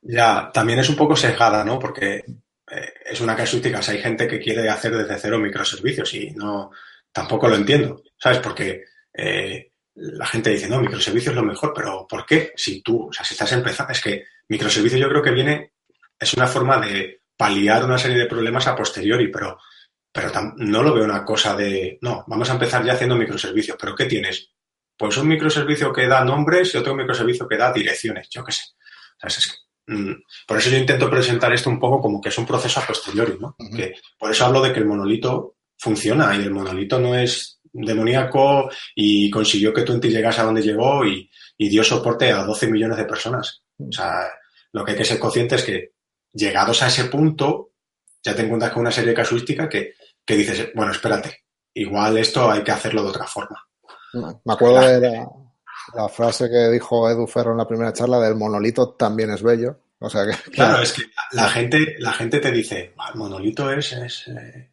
[0.02, 1.78] Ya, también es un poco sesgada, ¿no?
[1.78, 2.24] Porque
[2.70, 3.80] eh, es una casuística.
[3.80, 6.72] O sea, hay gente que quiere hacer desde cero microservicios y no,
[7.12, 8.40] tampoco lo entiendo, ¿sabes?
[8.40, 12.54] Porque eh, la gente dice, no, microservicios es lo mejor, pero ¿por qué?
[12.56, 15.74] Si tú, o sea, si estás empezando, es que microservicios yo creo que viene,
[16.18, 19.58] es una forma de paliar una serie de problemas a posteriori, pero,
[20.12, 23.96] pero no lo veo una cosa de, no, vamos a empezar ya haciendo microservicios, pero
[23.96, 24.52] ¿qué tienes?
[24.98, 28.64] Pues un microservicio que da nombres y otro microservicio que da direcciones, yo qué sé.
[29.18, 29.38] ¿Sabes?
[29.38, 29.58] Es que,
[30.48, 33.38] por eso yo intento presentar esto un poco como que es un proceso a posteriori,
[33.40, 33.56] ¿no?
[33.76, 38.70] Que por eso hablo de que el monolito funciona y el monolito no es demoníaco
[38.96, 42.98] y consiguió que Twenty llegase a donde llegó y, y dio soporte a 12 millones
[42.98, 43.64] de personas.
[43.78, 44.28] O sea,
[44.72, 45.92] lo que hay que ser consciente es que
[46.34, 47.72] llegados a ese punto,
[48.24, 49.94] ya te encuentras con una serie de casuística que,
[50.26, 53.66] que dices, bueno, espérate, igual esto hay que hacerlo de otra forma.
[54.14, 55.28] Me acuerdo de la,
[55.96, 59.78] la frase que dijo Edu Ferro en la primera charla del monolito también es bello.
[60.00, 63.72] O sea que, Claro, es que la gente, la gente te dice, "Ah, el monolito
[63.72, 64.70] es, es eh".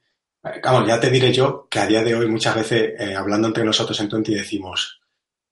[0.63, 3.65] Vamos, ya te diré yo que a día de hoy muchas veces, eh, hablando entre
[3.65, 5.01] nosotros en Twenty, decimos,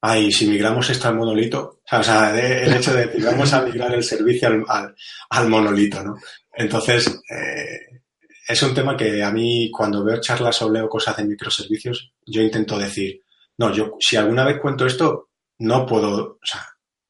[0.01, 3.62] ay, si migramos esto al monolito, o sea, de- el hecho de decir, vamos a
[3.62, 4.95] migrar el servicio al, al,
[5.31, 6.17] al monolito, ¿no?
[6.53, 8.01] Entonces, eh,
[8.47, 12.41] es un tema que a mí, cuando veo charlas o leo cosas de microservicios, yo
[12.43, 13.21] intento decir,
[13.59, 16.66] no, yo, si alguna vez cuento esto, no puedo, o sea,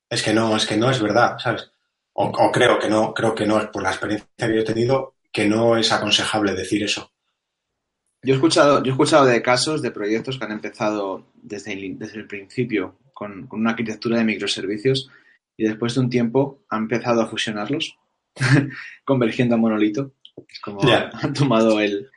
[0.09, 1.70] es que no, es que no es verdad, ¿sabes?
[2.12, 4.64] O, o creo que no, creo que no, es por la experiencia que yo he
[4.64, 7.11] tenido, que no es aconsejable decir eso.
[8.22, 11.99] Yo he escuchado, yo he escuchado de casos de proyectos que han empezado desde el,
[11.99, 15.11] desde el principio con, con una arquitectura de microservicios
[15.57, 17.99] y después de un tiempo han empezado a fusionarlos,
[19.05, 20.12] convergiendo a monolito.
[20.49, 22.11] Es como han tomado el,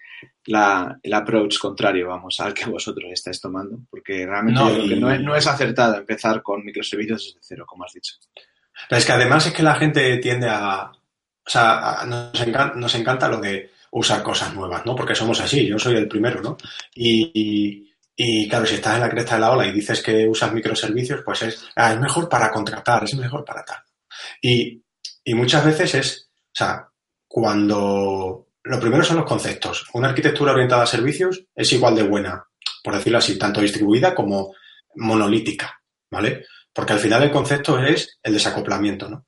[0.48, 4.90] la, el approach contrario, vamos, al que vosotros estáis tomando, porque realmente No, yo creo
[4.90, 8.16] que no es, no es acertado empezar con microservicios desde cero, como has dicho.
[8.90, 10.92] Pero es que además es que la gente tiende a.
[10.92, 14.96] O sea, nos, encan- nos encanta lo de usar cosas nuevas, ¿no?
[14.96, 16.58] Porque somos así, yo soy el primero, ¿no?
[16.94, 20.28] Y, y, y, claro, si estás en la cresta de la ola y dices que
[20.28, 23.78] usas microservicios, pues es, ah, es mejor para contratar, es mejor para tal.
[24.42, 24.84] Y,
[25.24, 26.88] y muchas veces es, o sea,
[27.28, 28.47] cuando.
[28.70, 29.86] Lo primero son los conceptos.
[29.94, 32.44] Una arquitectura orientada a servicios es igual de buena,
[32.84, 34.54] por decirlo así, tanto distribuida como
[34.96, 35.80] monolítica,
[36.12, 36.46] ¿vale?
[36.74, 39.26] Porque al final el concepto es el desacoplamiento, ¿no?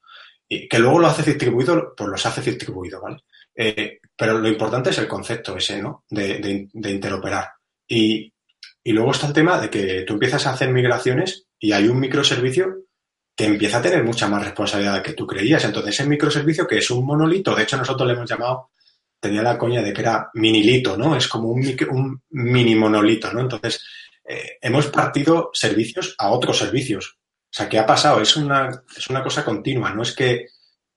[0.48, 3.18] Y que luego lo haces distribuido, pues los haces distribuido, ¿vale?
[3.56, 6.04] Eh, pero lo importante es el concepto ese, ¿no?
[6.10, 7.50] De, de- interoperar.
[7.88, 8.34] Y,
[8.84, 12.00] y luego está el tema de que tú empiezas a hacer migraciones y hay un
[12.00, 12.84] microservicio
[13.36, 15.64] que empieza a tener mucha más responsabilidad que tú creías.
[15.64, 18.72] Entonces, ese microservicio que es un monolito, de hecho nosotros le hemos llamado,
[19.20, 21.16] tenía la coña de que era minilito, ¿no?
[21.16, 23.42] Es como un, un mini monolito, ¿no?
[23.42, 23.84] Entonces,
[24.28, 27.18] eh, hemos partido servicios a otros servicios.
[27.18, 28.22] O sea, ¿qué ha pasado?
[28.22, 30.48] Es una, es una cosa continua, no es que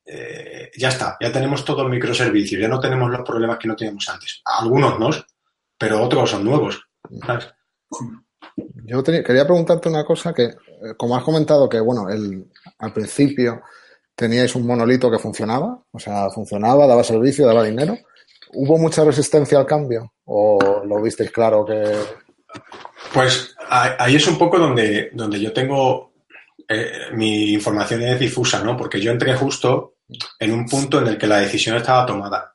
[0.04, 3.76] eh, ya está, ya tenemos todo el microservicio, ya no tenemos los problemas que no
[3.76, 4.42] teníamos antes.
[4.44, 5.10] Algunos no,
[5.78, 6.80] pero otros son nuevos.
[8.84, 10.56] Yo quería preguntarte una cosa que, eh,
[10.96, 13.62] como has comentado, que bueno, el, al principio
[14.14, 17.96] teníais un monolito que funcionaba, o sea, funcionaba, daba servicio, daba dinero.
[18.52, 20.12] ¿Hubo mucha resistencia al cambio?
[20.24, 21.82] ¿O lo visteis claro que.?
[23.12, 26.12] Pues ahí es un poco donde, donde yo tengo.
[26.68, 28.76] Eh, mi información es difusa, ¿no?
[28.76, 29.96] Porque yo entré justo
[30.38, 32.52] en un punto en el que la decisión estaba tomada.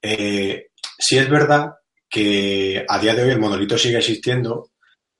[0.00, 0.68] Eh,
[0.98, 1.74] sí es verdad
[2.08, 4.70] que a día de hoy el monolito sigue existiendo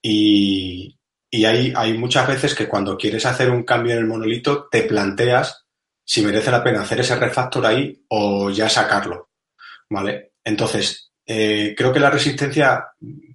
[0.01, 0.99] y,
[1.31, 4.83] y hay, hay muchas veces que cuando quieres hacer un cambio en el monolito te
[4.83, 5.65] planteas
[6.05, 9.32] si merece la pena hacer ese refactor ahí o ya sacarlo.
[9.93, 10.33] ¿Vale?
[10.43, 12.83] Entonces, eh, creo que la resistencia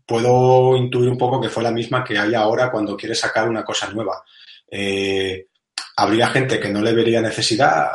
[0.07, 3.63] puedo intuir un poco que fue la misma que hay ahora cuando quieres sacar una
[3.63, 4.23] cosa nueva.
[4.71, 5.49] Eh,
[5.97, 7.89] habría gente que no le vería necesidad,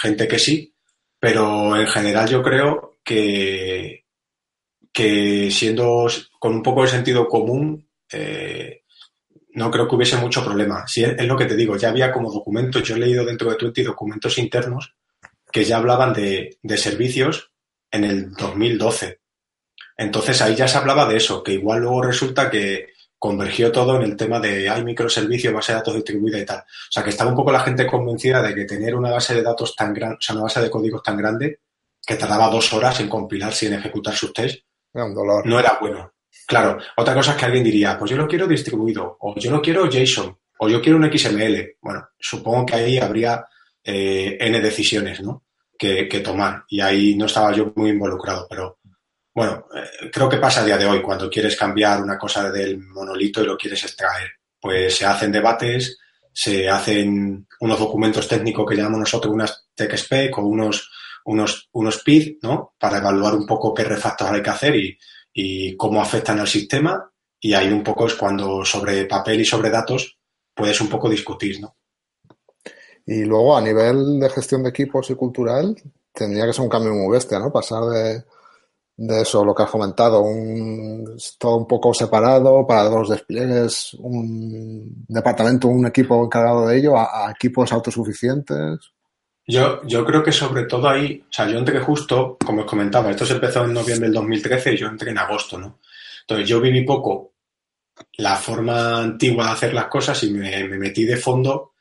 [0.00, 0.74] gente que sí,
[1.20, 4.06] pero en general yo creo que,
[4.90, 6.06] que siendo
[6.38, 8.84] con un poco de sentido común, eh,
[9.52, 10.86] no creo que hubiese mucho problema.
[10.86, 13.56] Si es, lo que te digo, ya había como documentos, yo he leído dentro de
[13.56, 14.94] Twenty documentos internos
[15.52, 17.50] que ya hablaban de, servicios
[17.90, 19.20] en el 2012.
[19.96, 24.02] Entonces ahí ya se hablaba de eso, que igual luego resulta que convergió todo en
[24.02, 26.58] el tema de hay microservicios, base de datos distribuida y tal.
[26.58, 29.42] O sea que estaba un poco la gente convencida de que tener una base de
[29.42, 31.60] datos tan grande, o sea, una base de códigos tan grande
[32.06, 34.64] que tardaba dos horas en compilar sin ejecutar sus tests,
[35.44, 36.12] no era bueno.
[36.46, 39.60] Claro, otra cosa es que alguien diría, pues yo lo quiero distribuido, o yo lo
[39.60, 41.76] quiero JSON, o yo quiero un XML.
[41.82, 43.44] Bueno, supongo que ahí habría
[43.84, 45.44] eh, N decisiones, ¿no?
[45.78, 46.64] Que, tomar.
[46.68, 48.78] Y ahí no estaba yo muy involucrado, pero
[49.32, 52.78] bueno, eh, creo que pasa a día de hoy cuando quieres cambiar una cosa del
[52.78, 54.28] monolito y lo quieres extraer.
[54.60, 55.98] Pues se hacen debates,
[56.32, 60.90] se hacen unos documentos técnicos que llamamos nosotros unas tech spec o unos,
[61.26, 62.74] unos, unos PID, ¿no?
[62.76, 64.98] Para evaluar un poco qué refactor hay que hacer y
[65.40, 69.70] y cómo afectan al sistema y ahí un poco es cuando sobre papel y sobre
[69.70, 70.18] datos
[70.52, 71.76] puedes un poco discutir, ¿no?
[73.08, 75.74] Y luego a nivel de gestión de equipos y cultural
[76.12, 77.50] tendría que ser un cambio muy bestia, ¿no?
[77.50, 78.22] Pasar de,
[78.98, 85.06] de eso, lo que has comentado, un, todo un poco separado para los despliegues, un
[85.08, 88.92] departamento, un equipo encargado de ello, a equipos autosuficientes.
[89.46, 93.10] Yo, yo creo que sobre todo ahí, o sea, yo entré justo, como os comentaba,
[93.10, 95.78] esto se empezó en noviembre del 2013 y yo entré en agosto, ¿no?
[96.20, 97.32] Entonces yo viví poco
[98.18, 101.72] la forma antigua de hacer las cosas y me, metí de fondo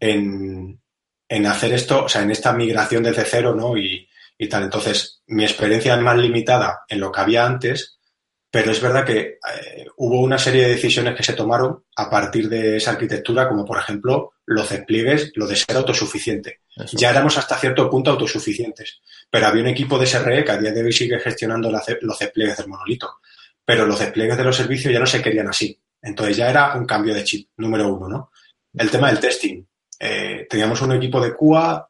[0.00, 0.80] en,
[1.28, 3.76] en, hacer esto, o sea, en esta migración desde cero, ¿no?
[3.76, 4.08] Y,
[4.38, 4.64] y tal.
[4.64, 7.98] Entonces, mi experiencia es más limitada en lo que había antes,
[8.54, 12.48] pero es verdad que eh, hubo una serie de decisiones que se tomaron a partir
[12.48, 16.60] de esa arquitectura, como por ejemplo los despliegues, lo de ser autosuficiente.
[16.92, 20.70] Ya éramos hasta cierto punto autosuficientes, pero había un equipo de SRE que a día
[20.70, 23.18] de hoy sigue gestionando los despliegues del monolito,
[23.64, 25.76] pero los despliegues de los servicios ya no se querían así.
[26.00, 28.30] Entonces ya era un cambio de chip, número uno, ¿no?
[28.74, 29.64] El tema del testing.
[29.98, 31.88] Eh, teníamos un equipo de QA,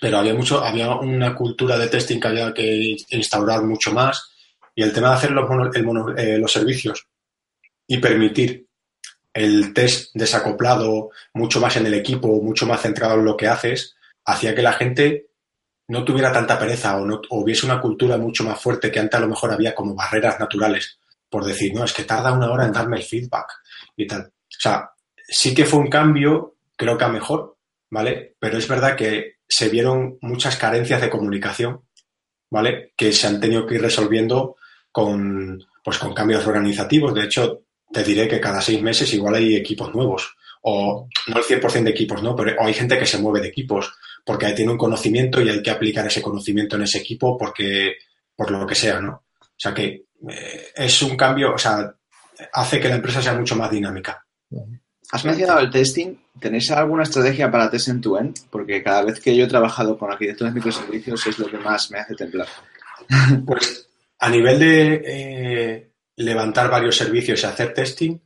[0.00, 4.30] pero había mucho, había una cultura de testing que había que instaurar mucho más
[4.74, 5.46] y el tema de hacer los,
[6.16, 7.06] eh, los servicios
[7.86, 8.66] y permitir
[9.32, 13.96] el test desacoplado mucho más en el equipo, mucho más centrado en lo que haces,
[14.24, 15.26] hacía que la gente
[15.88, 19.22] no tuviera tanta pereza o, no, hubiese una cultura mucho más fuerte que antes a
[19.22, 20.98] lo mejor había como barreras naturales
[21.34, 23.54] por decir, no, es que tarda una hora en darme el feedback
[23.96, 24.20] y tal.
[24.22, 24.88] O sea,
[25.34, 27.56] sí que fue un cambio, creo que a mejor,
[27.90, 28.36] ¿vale?
[28.38, 31.82] Pero es verdad que se vieron muchas carencias de comunicación,
[32.50, 32.92] ¿vale?
[32.96, 34.56] Que se han tenido que ir resolviendo
[34.92, 37.12] con, pues, con cambios organizativos.
[37.12, 40.36] De hecho, te diré que cada seis meses igual hay equipos nuevos.
[40.62, 42.36] O no el 100% de equipos, ¿no?
[42.36, 43.92] Pero hay gente que se mueve de equipos
[44.24, 47.96] porque tiene un conocimiento y hay que aplicar ese conocimiento en ese equipo porque,
[48.36, 49.24] por lo que sea, ¿no?
[49.40, 51.92] O sea que eh, es un cambio, o sea,
[52.52, 54.24] hace que la empresa sea mucho más dinámica.
[55.12, 56.16] Has mencionado el testing.
[56.40, 58.36] ¿Tenéis alguna estrategia para test en tu end?
[58.50, 61.90] Porque cada vez que yo he trabajado con arquitectos de microservicios es lo que más
[61.90, 62.48] me hace temblar.
[63.46, 63.88] Pues
[64.18, 68.18] a nivel de eh, levantar varios servicios y hacer testing,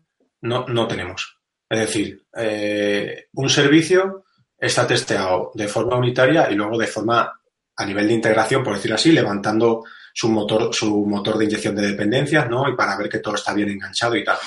[0.43, 1.39] no, no tenemos.
[1.69, 4.25] Es decir, eh, un servicio
[4.57, 7.33] está testeado de forma unitaria y luego de forma
[7.77, 11.89] a nivel de integración, por decirlo así, levantando su motor, su motor de inyección de
[11.89, 12.69] dependencias, ¿no?
[12.69, 14.39] Y para ver que todo está bien enganchado y tal.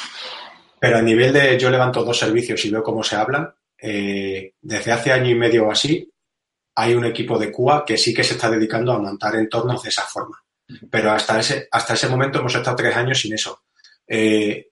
[0.81, 4.91] Pero a nivel de yo levanto dos servicios y veo cómo se hablan, eh, desde
[4.91, 6.11] hace año y medio o así,
[6.73, 9.89] hay un equipo de QA que sí que se está dedicando a montar entornos de
[9.89, 10.43] esa forma.
[10.89, 13.61] Pero hasta ese, hasta ese momento hemos estado tres años sin eso.
[14.07, 14.69] Eh,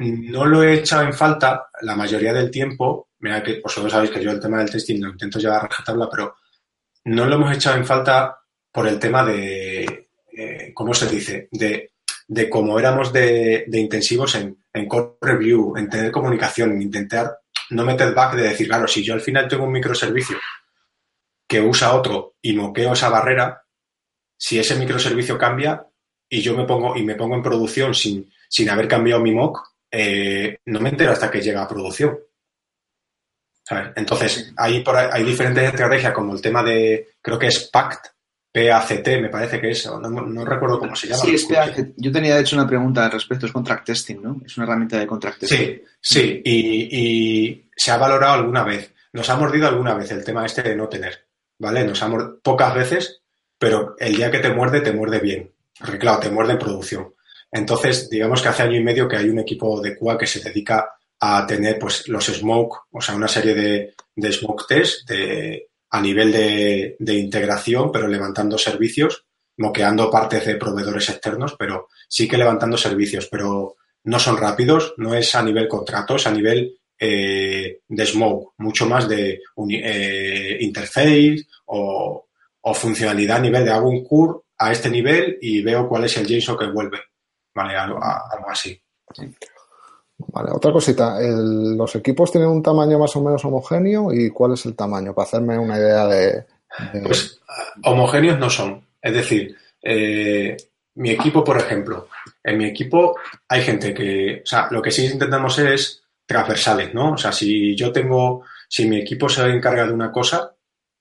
[0.00, 3.08] no lo he echado en falta la mayoría del tiempo.
[3.20, 6.06] Mira que vosotros sabéis que yo el tema del testing lo intento llevar a rajatabla,
[6.10, 6.36] pero
[7.04, 11.48] no lo hemos echado en falta por el tema de, eh, ¿cómo se dice?
[11.50, 11.92] De,
[12.28, 17.38] de cómo éramos de, de intensivos en, en code review, en tener comunicación, en intentar
[17.70, 20.36] no meter back de decir, claro, si yo al final tengo un microservicio
[21.48, 23.62] que usa otro y moqueo esa barrera,
[24.38, 25.86] si ese microservicio cambia
[26.28, 29.66] y yo me pongo y me pongo en producción sin, sin haber cambiado mi mock,
[29.90, 32.18] eh, no me entero hasta que llega a producción.
[33.64, 33.92] ¿Sabes?
[33.96, 38.06] Entonces, hay, por ahí- hay diferentes estrategias como el tema de, creo que es PACT,
[38.56, 41.20] P-A-C-T, me parece que es, no, no recuerdo cómo se llama.
[41.20, 41.74] Sí, escuché.
[41.74, 44.40] que yo tenía de hecho una pregunta al respecto, es contract testing, ¿no?
[44.46, 45.58] Es una herramienta de contract testing.
[45.58, 48.94] Sí, sí, y, y se ha valorado alguna vez.
[49.12, 51.26] Nos ha mordido alguna vez el tema este de no tener,
[51.58, 51.84] ¿vale?
[51.84, 53.20] Nos ha mordido pocas veces,
[53.58, 55.52] pero el día que te muerde, te muerde bien.
[55.78, 57.12] Porque claro, te muerde en producción.
[57.52, 60.40] Entonces, digamos que hace año y medio que hay un equipo de QA que se
[60.40, 65.65] dedica a tener pues los smoke, o sea, una serie de, de smoke test de,
[65.90, 69.24] a nivel de, integración, pero levantando servicios,
[69.58, 75.14] moqueando partes de proveedores externos, pero sí que levantando servicios, pero no son rápidos, no
[75.14, 81.46] es a nivel contrato, es a nivel eh, de smoke, mucho más de eh, interface
[81.66, 82.22] o,
[82.74, 86.26] funcionalidad a nivel de hago un cur a este nivel y veo cuál es el
[86.26, 86.98] JSON que vuelve.
[87.54, 88.82] Vale, algo así.
[90.18, 91.18] Vale, otra cosita.
[91.20, 94.12] ¿Los equipos tienen un tamaño más o menos homogéneo?
[94.12, 95.14] ¿Y cuál es el tamaño?
[95.14, 96.44] Para hacerme una idea de.
[97.04, 97.40] Pues
[97.84, 98.82] homogéneos no son.
[99.00, 100.56] Es decir, eh,
[100.94, 102.08] mi equipo, por ejemplo,
[102.42, 103.16] en mi equipo
[103.48, 107.12] hay gente que, o sea, lo que sí intentamos es transversales, ¿no?
[107.12, 110.54] O sea, si yo tengo, si mi equipo se encarga de una cosa,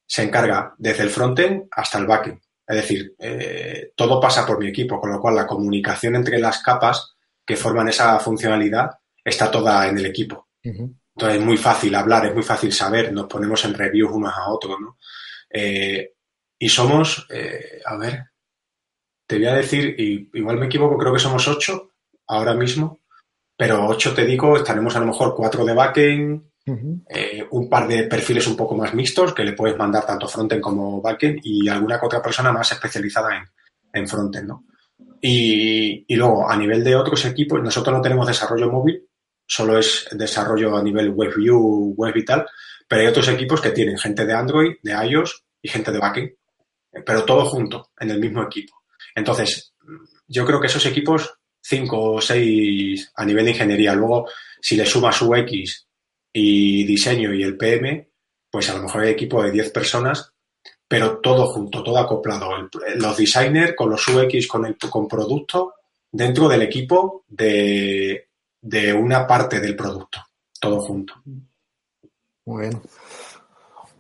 [0.06, 2.40] se encarga desde el frontend hasta el backend.
[2.68, 6.60] Es decir, eh, todo pasa por mi equipo, con lo cual la comunicación entre las
[6.62, 8.92] capas que forman esa funcionalidad
[9.26, 10.50] está toda en el equipo.
[10.64, 14.50] Entonces es muy fácil hablar, es muy fácil saber, nos ponemos en reviews unos a
[14.50, 14.98] otros, ¿no?
[15.50, 16.14] Eh,
[16.60, 18.24] y somos, eh, a ver,
[19.28, 21.92] te voy a decir, y igual me equivoco, creo que somos ocho
[22.28, 23.02] ahora mismo,
[23.58, 26.44] pero ocho te digo, estaremos a lo mejor cuatro de backend,
[27.08, 30.62] eh, un par de perfiles un poco más mixtos que le puedes mandar tanto frontend
[30.62, 33.44] como backend y alguna que otra persona más especializada en,
[33.94, 34.66] en frontend, ¿no?
[35.22, 39.08] Y, y luego, a nivel de otros equipos, nosotros no tenemos desarrollo móvil,
[39.46, 42.46] solo es desarrollo a nivel WebView, web y tal,
[42.88, 46.32] pero hay otros equipos que tienen gente de Android, de iOS y gente de backend,
[47.06, 48.84] pero todo junto, en el mismo equipo.
[49.14, 49.74] Entonces,
[50.28, 54.30] yo creo que esos equipos, cinco o seis a nivel de ingeniería, luego,
[54.62, 55.88] si le sumas UX
[56.34, 58.10] y diseño y el PM,
[58.50, 60.32] pues a lo mejor hay equipo de 10 personas,
[60.88, 62.50] pero todo junto, todo acoplado.
[62.96, 65.74] Los designers con los UX, con, el, con producto,
[66.12, 68.30] dentro del equipo de,
[68.68, 70.20] de una parte del producto,
[70.60, 71.14] todo junto.
[72.46, 72.82] Muy bien.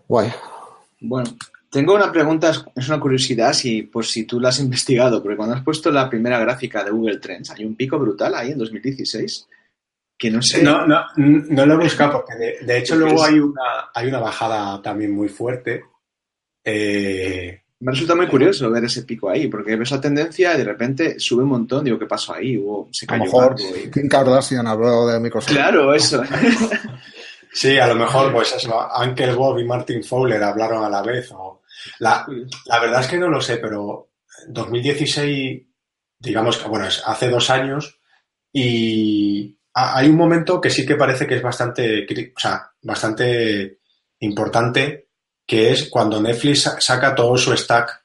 [0.07, 0.32] Guay.
[1.01, 1.36] Bueno,
[1.70, 5.38] tengo una pregunta, es- es una curiosidad, si, por si tú la has investigado, porque
[5.38, 8.57] cuando has puesto la primera gráfica de Google Trends, hay un pico brutal ahí en
[8.57, 9.47] 2016,
[10.18, 10.63] que no sé...
[10.63, 14.20] No, no, no lo he buscado porque de, de hecho luego hay una, hay una
[14.20, 15.84] bajada también muy fuerte.
[16.63, 20.63] Eh, Me resulta muy curioso ver ese pico ahí, porque ves la tendencia y de
[20.63, 22.55] repente sube un montón, digo, ¿qué pasó ahí?
[22.57, 25.51] Hubo- se A lo cayó mejor y- Kim Kardashian habló de Microsoft.
[25.51, 26.23] Claro, eso.
[27.53, 31.30] sí, a lo mejor pues eso, Uncle Bob y Martin Fowler hablaron a la vez.
[31.34, 31.61] O,
[31.99, 32.26] la,
[32.65, 34.09] la verdad es que no lo sé, pero
[34.47, 35.61] 2016,
[36.19, 37.99] digamos que, bueno, es hace dos años
[38.53, 42.05] y ha- hay un momento que sí que parece que es bastante,
[42.36, 43.80] o sea, bastante
[44.19, 45.05] importante,
[45.45, 48.03] que es cuando Netflix sa- saca todo su stack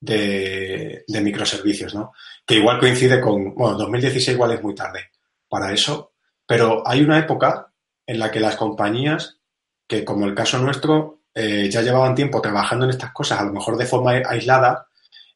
[0.00, 2.12] de, de microservicios, ¿no?
[2.46, 5.10] Que igual coincide con, bueno, 2016 igual es muy tarde
[5.48, 6.12] para eso,
[6.46, 7.72] pero hay una época
[8.06, 9.38] en la que las compañías,
[9.86, 13.52] que como el caso nuestro, eh, ya llevaban tiempo trabajando en estas cosas, a lo
[13.52, 14.86] mejor de forma aislada,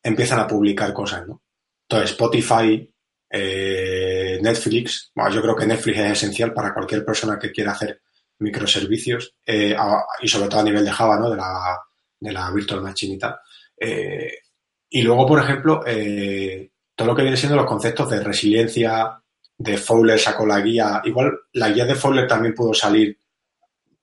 [0.03, 1.43] empiezan a publicar cosas, ¿no?
[1.89, 2.89] Entonces, Spotify,
[3.31, 8.01] eh, Netflix, bueno, yo creo que Netflix es esencial para cualquier persona que quiera hacer
[8.43, 9.75] microservicios eh,
[10.21, 11.31] y sobre todo a nivel de Java, ¿no?
[11.31, 11.79] De la,
[12.21, 13.37] de la virtual machine y tal.
[13.77, 14.35] Eh,
[14.91, 19.19] y luego, por ejemplo, eh, todo lo que viene siendo los conceptos de resiliencia,
[19.57, 23.17] de Fowler sacó la guía, igual la guía de Fowler también pudo salir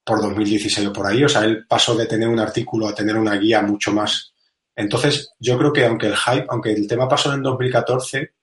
[0.03, 3.17] por 2016 o por ahí, o sea, él pasó de tener un artículo a tener
[3.17, 4.33] una guía mucho más.
[4.75, 8.33] Entonces, yo creo que aunque el hype, aunque el tema pasó en 2014,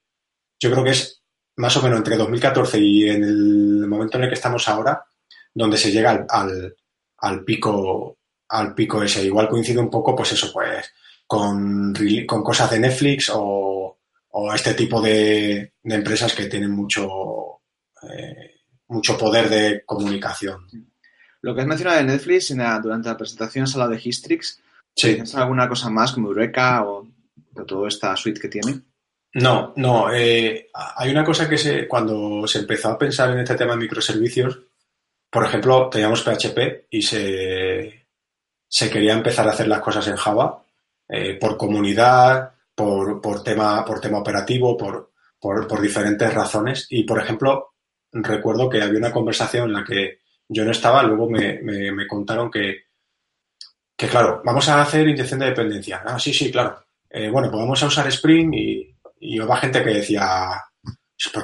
[0.61, 1.23] yo creo que es
[1.57, 5.05] más o menos entre 2014 y en el momento en el que estamos ahora,
[5.57, 6.77] donde se llega al, al,
[7.19, 9.25] al pico al pico ese.
[9.25, 10.93] Igual coincide un poco, pues eso, pues,
[11.27, 11.93] con,
[12.27, 13.99] con cosas de Netflix o,
[14.31, 17.63] o este tipo de, de empresas que tienen mucho,
[18.09, 20.69] eh, mucho poder de comunicación.
[21.41, 24.63] Lo que has mencionado de Netflix en la- durante la presentación has hablado de Histrix.
[24.95, 25.09] Sí.
[25.15, 27.09] ¿Tienes alguna cosa más como Eureka o,
[27.57, 28.81] o toda esta suite que tiene?
[29.35, 30.13] No, no.
[30.15, 33.79] eh, hay una cosa que se, cuando se empezó a pensar en este tema de
[33.81, 34.61] microservicios,
[35.37, 38.07] por ejemplo, teníamos PHP y se,
[38.91, 40.65] quería empezar a hacer las cosas en Java
[41.07, 45.13] eh, por comunidad, por, tema, por tema operativo, por,
[45.83, 46.87] diferentes razones.
[46.89, 47.75] Y, por ejemplo,
[48.13, 52.07] recuerdo que había una conversación en la que yo no estaba, luego me, me, me
[52.07, 52.85] contaron que,
[53.95, 56.03] que, claro, vamos a hacer inyección de dependencia.
[56.03, 56.83] Ah, sí, sí, claro.
[57.11, 60.63] Eh, bueno, pues vamos a usar Spring y, y hubo gente que decía,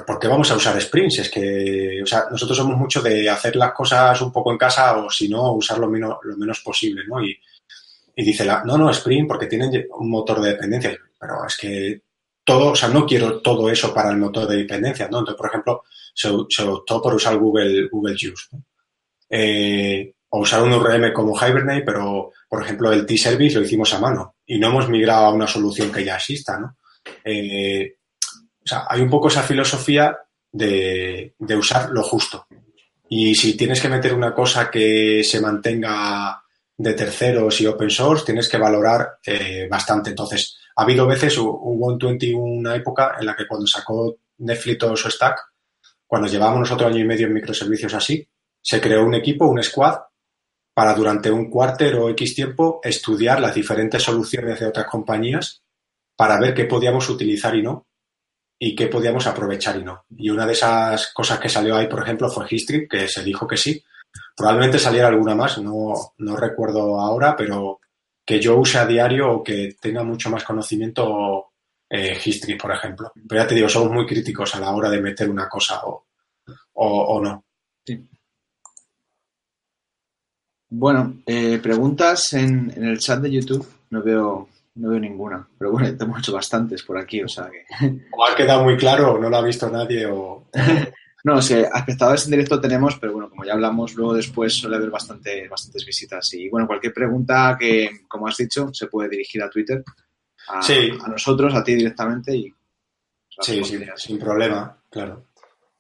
[0.07, 1.11] ¿por, qué vamos a usar Spring?
[1.11, 4.59] Si es que, o sea, nosotros somos mucho de hacer las cosas un poco en
[4.59, 7.23] casa o si no, usar lo menos, lo menos posible, ¿no?
[7.25, 7.39] Y,
[8.15, 10.97] y dice la, no, no, Spring porque tienen un motor de dependencia.
[11.19, 12.03] Pero es que
[12.45, 15.21] todo, o sea, no quiero todo eso para el motor de dependencia, ¿no?
[15.21, 18.17] Entonces, por ejemplo, se, optó por usar Google, Google
[18.53, 18.65] ¿no?
[19.31, 24.01] Eh, o usar un URM como Hibernate, pero, por ejemplo, el T-Service lo hicimos a
[24.01, 26.77] mano y no hemos migrado a una solución que ya exista, ¿no?
[27.25, 27.97] Eh,
[28.65, 30.17] o sea, hay un poco esa filosofía
[30.51, 32.47] de, de, usar lo justo.
[33.09, 36.43] Y si tienes que meter una cosa que se mantenga
[36.77, 40.11] de terceros y open source, tienes que valorar eh, bastante.
[40.11, 44.85] Entonces, ha habido veces, hubo en 20 una época en la que cuando sacó Netflix
[44.85, 45.39] o su stack,
[46.07, 48.27] cuando llevábamos nosotros año y medio en microservicios así,
[48.61, 49.99] se creó un equipo, un squad,
[50.75, 55.63] para durante un cuarter o X tiempo estudiar las diferentes soluciones de otras compañías
[56.17, 57.87] para ver qué podíamos utilizar y no,
[58.65, 60.05] y qué podíamos aprovechar y no.
[60.17, 63.45] Y una de esas cosas que salió ahí, por ejemplo, fue History, que se dijo
[63.45, 63.83] que sí.
[64.37, 67.81] Probablemente saliera alguna más, no, no recuerdo ahora, pero
[68.25, 71.49] que yo use a diario o que tenga mucho más conocimiento
[71.91, 73.11] eh, History, por ejemplo.
[73.29, 76.07] Pero ya te digo, somos muy críticos a la hora de meter una cosa o,
[76.75, 77.45] o, o no.
[77.85, 78.09] Sí.
[80.71, 83.67] Bueno, eh, preguntas en, en, el chat de YouTube.
[83.91, 85.47] No veo, no veo ninguna.
[85.59, 87.65] Pero bueno, te hemos hecho bastantes por aquí, o sea que.
[88.13, 90.49] O ha quedado muy claro, o no lo ha visto nadie, o.
[91.25, 94.77] no, o sea, espectadores en directo tenemos, pero bueno, como ya hablamos, luego después suele
[94.77, 96.33] haber bastante, bastantes visitas.
[96.35, 99.83] Y bueno, cualquier pregunta que, como has dicho, se puede dirigir a Twitter.
[100.49, 100.91] A, sí.
[101.03, 102.35] a nosotros, a ti directamente.
[102.35, 102.53] y
[103.41, 105.25] Sí, sí, sin problema, claro.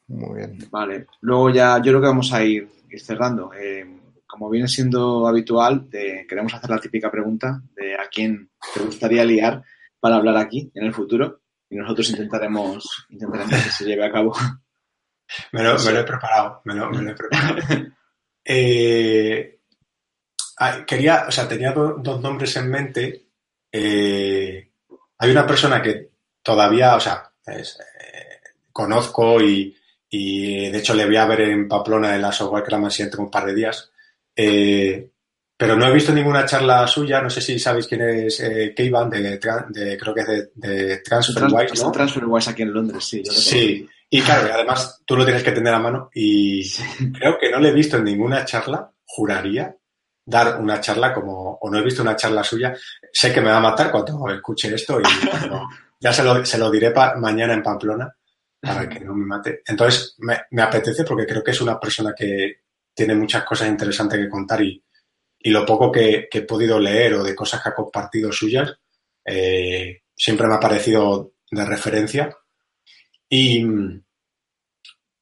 [0.09, 0.59] Muy bien.
[0.70, 1.07] Vale.
[1.20, 3.53] Luego ya, yo creo que vamos a ir, ir cerrando.
[3.53, 3.86] Eh,
[4.32, 9.26] como viene siendo habitual, te, queremos hacer la típica pregunta de a quién te gustaría
[9.26, 9.62] liar
[10.00, 14.34] para hablar aquí en el futuro y nosotros intentaremos, intentaremos que se lleve a cabo.
[15.52, 17.56] Me lo, he preparado, me lo, he preparado.
[18.44, 19.60] eh,
[20.86, 23.26] quería, o sea, tenía do, dos nombres en mente.
[23.70, 24.70] Eh,
[25.18, 26.10] hay una persona que
[26.42, 27.62] todavía, o sea, eh,
[28.72, 29.76] conozco y,
[30.08, 33.30] y, de hecho le voy a ver en Pamplona en la Software Cramancy entre un
[33.30, 33.91] par de días.
[34.34, 35.10] Eh,
[35.56, 39.08] pero no he visto ninguna charla suya, no sé si sabéis quién es eh, Keivan,
[39.08, 41.92] de, de, creo que es de, de TransferWise, ¿no?
[41.92, 43.22] TransferWise aquí en Londres, sí.
[43.24, 46.68] sí, y claro, además tú lo tienes que tener a mano y
[47.12, 49.76] creo que no le he visto en ninguna charla, juraría,
[50.24, 52.74] dar una charla como, o no he visto una charla suya.
[53.12, 55.68] Sé que me va a matar cuando escuche esto y bueno,
[56.00, 58.12] ya se lo, se lo diré pa, mañana en Pamplona
[58.60, 59.62] para que no me mate.
[59.66, 62.62] Entonces, me, me apetece porque creo que es una persona que,
[62.95, 64.82] tiene muchas cosas interesantes que contar y,
[65.38, 68.74] y lo poco que, he podido leer o de cosas que ha compartido suyas
[69.24, 72.36] eh, siempre me ha parecido de referencia.
[73.28, 73.64] Y,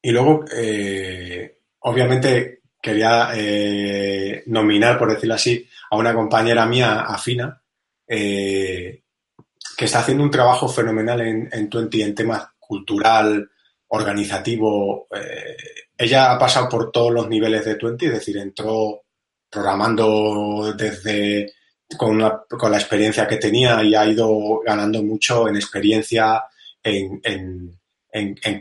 [0.01, 7.61] y luego, eh, obviamente, quería eh, nominar, por decirlo así, a una compañera mía afina
[8.07, 13.49] que está haciendo un trabajo fenomenal en, en Twenty en temas cultural,
[13.93, 15.55] organizativo, eh,
[15.97, 19.01] ella ha pasado por todos los niveles de Twenty, es decir, entró
[19.49, 21.53] programando desde
[21.97, 26.41] con, con, la experiencia que tenía y ha ido ganando mucho en experiencia,
[26.81, 27.77] en,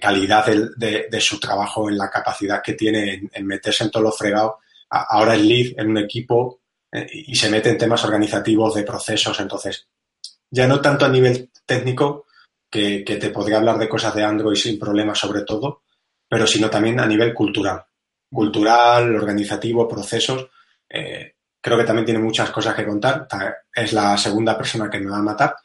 [0.01, 4.02] calidad de, de, de, su trabajo, en la capacidad que tiene en, meterse en todo
[4.02, 4.59] lo fregado.
[4.89, 9.39] Ahora es lead en un equipo eh, y se mete en temas organizativos de procesos,
[9.39, 9.86] entonces
[10.51, 12.27] ya no tanto a nivel técnico,
[12.70, 15.82] que, que te podría hablar de cosas de Android sin problemas sobre todo,
[16.28, 17.84] pero sino también a nivel cultural.
[18.32, 20.48] Cultural, organizativo, procesos.
[20.88, 23.26] Eh, creo que también tiene muchas cosas que contar.
[23.74, 25.56] Es la segunda persona que me va a matar,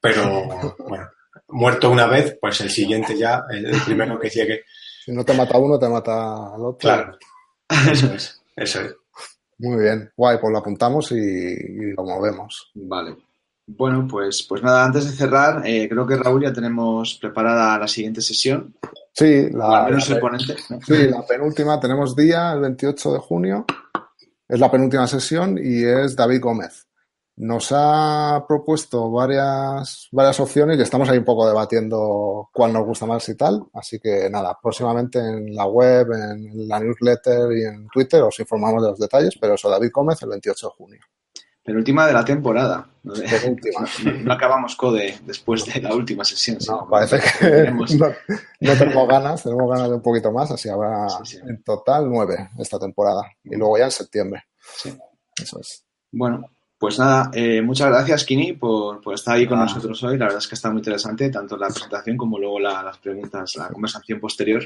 [0.00, 1.10] pero bueno,
[1.48, 4.62] muerto una vez, pues el siguiente ya, el primero que llegue.
[5.04, 6.78] Si no te mata uno, te mata al otro.
[6.78, 7.18] Claro,
[7.90, 8.94] eso es, eso es.
[9.58, 12.70] Muy bien, guay, pues lo apuntamos y, y lo movemos.
[12.74, 13.16] Vale.
[13.66, 17.88] Bueno, pues, pues nada, antes de cerrar, eh, creo que Raúl ya tenemos preparada la
[17.88, 18.74] siguiente sesión.
[19.12, 20.56] Sí, la, menos la, el ponente.
[20.84, 23.64] sí, la penúltima, tenemos día, el 28 de junio,
[24.48, 26.86] es la penúltima sesión y es David Gómez.
[27.36, 33.06] nos ha propuesto varias, varias opciones y estamos ahí un poco debatiendo cuál nos gusta
[33.06, 33.64] más y tal.
[33.74, 38.82] Así que nada, próximamente en la web, en la newsletter y en Twitter os informamos
[38.82, 41.00] de los detalles, pero eso, David Gómez, el 28 de junio.
[41.64, 42.88] Penúltima de la temporada.
[43.04, 43.80] No, Penúltima.
[44.04, 46.56] no- no acabamos code después de la última sesión.
[46.56, 48.06] No, sino parece que tenemos- no,
[48.60, 51.38] no tenemos ganas, tenemos ganas de un poquito más, así habrá Sí, sí.
[51.46, 53.22] en total nueve esta temporada.
[53.44, 54.44] Y luego ya en septiembre.
[54.76, 54.92] Sí.
[55.40, 55.84] Eso es.
[56.10, 59.62] Bueno, pues nada, eh, muchas gracias, Kini, por, por estar ahí con Ah.
[59.64, 60.18] nosotros hoy.
[60.18, 63.54] La verdad es que está muy interesante, tanto la presentación como luego la- las preguntas,
[63.56, 64.64] la conversación posterior.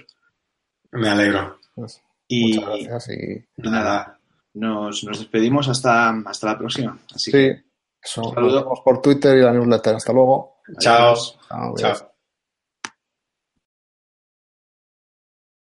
[0.92, 1.58] Me alegro.
[1.74, 4.15] Pues, Y, muchas gracias y nada,
[4.56, 6.98] nos, nos despedimos hasta, hasta la próxima.
[7.14, 7.64] Así sí, que,
[8.02, 8.32] eso.
[8.34, 9.96] Nos vemos por Twitter y la newsletter.
[9.96, 10.56] Hasta luego.
[10.78, 11.08] Chao.
[11.08, 11.38] adiós.
[11.48, 11.98] Chao, adiós.
[11.98, 12.15] Chao.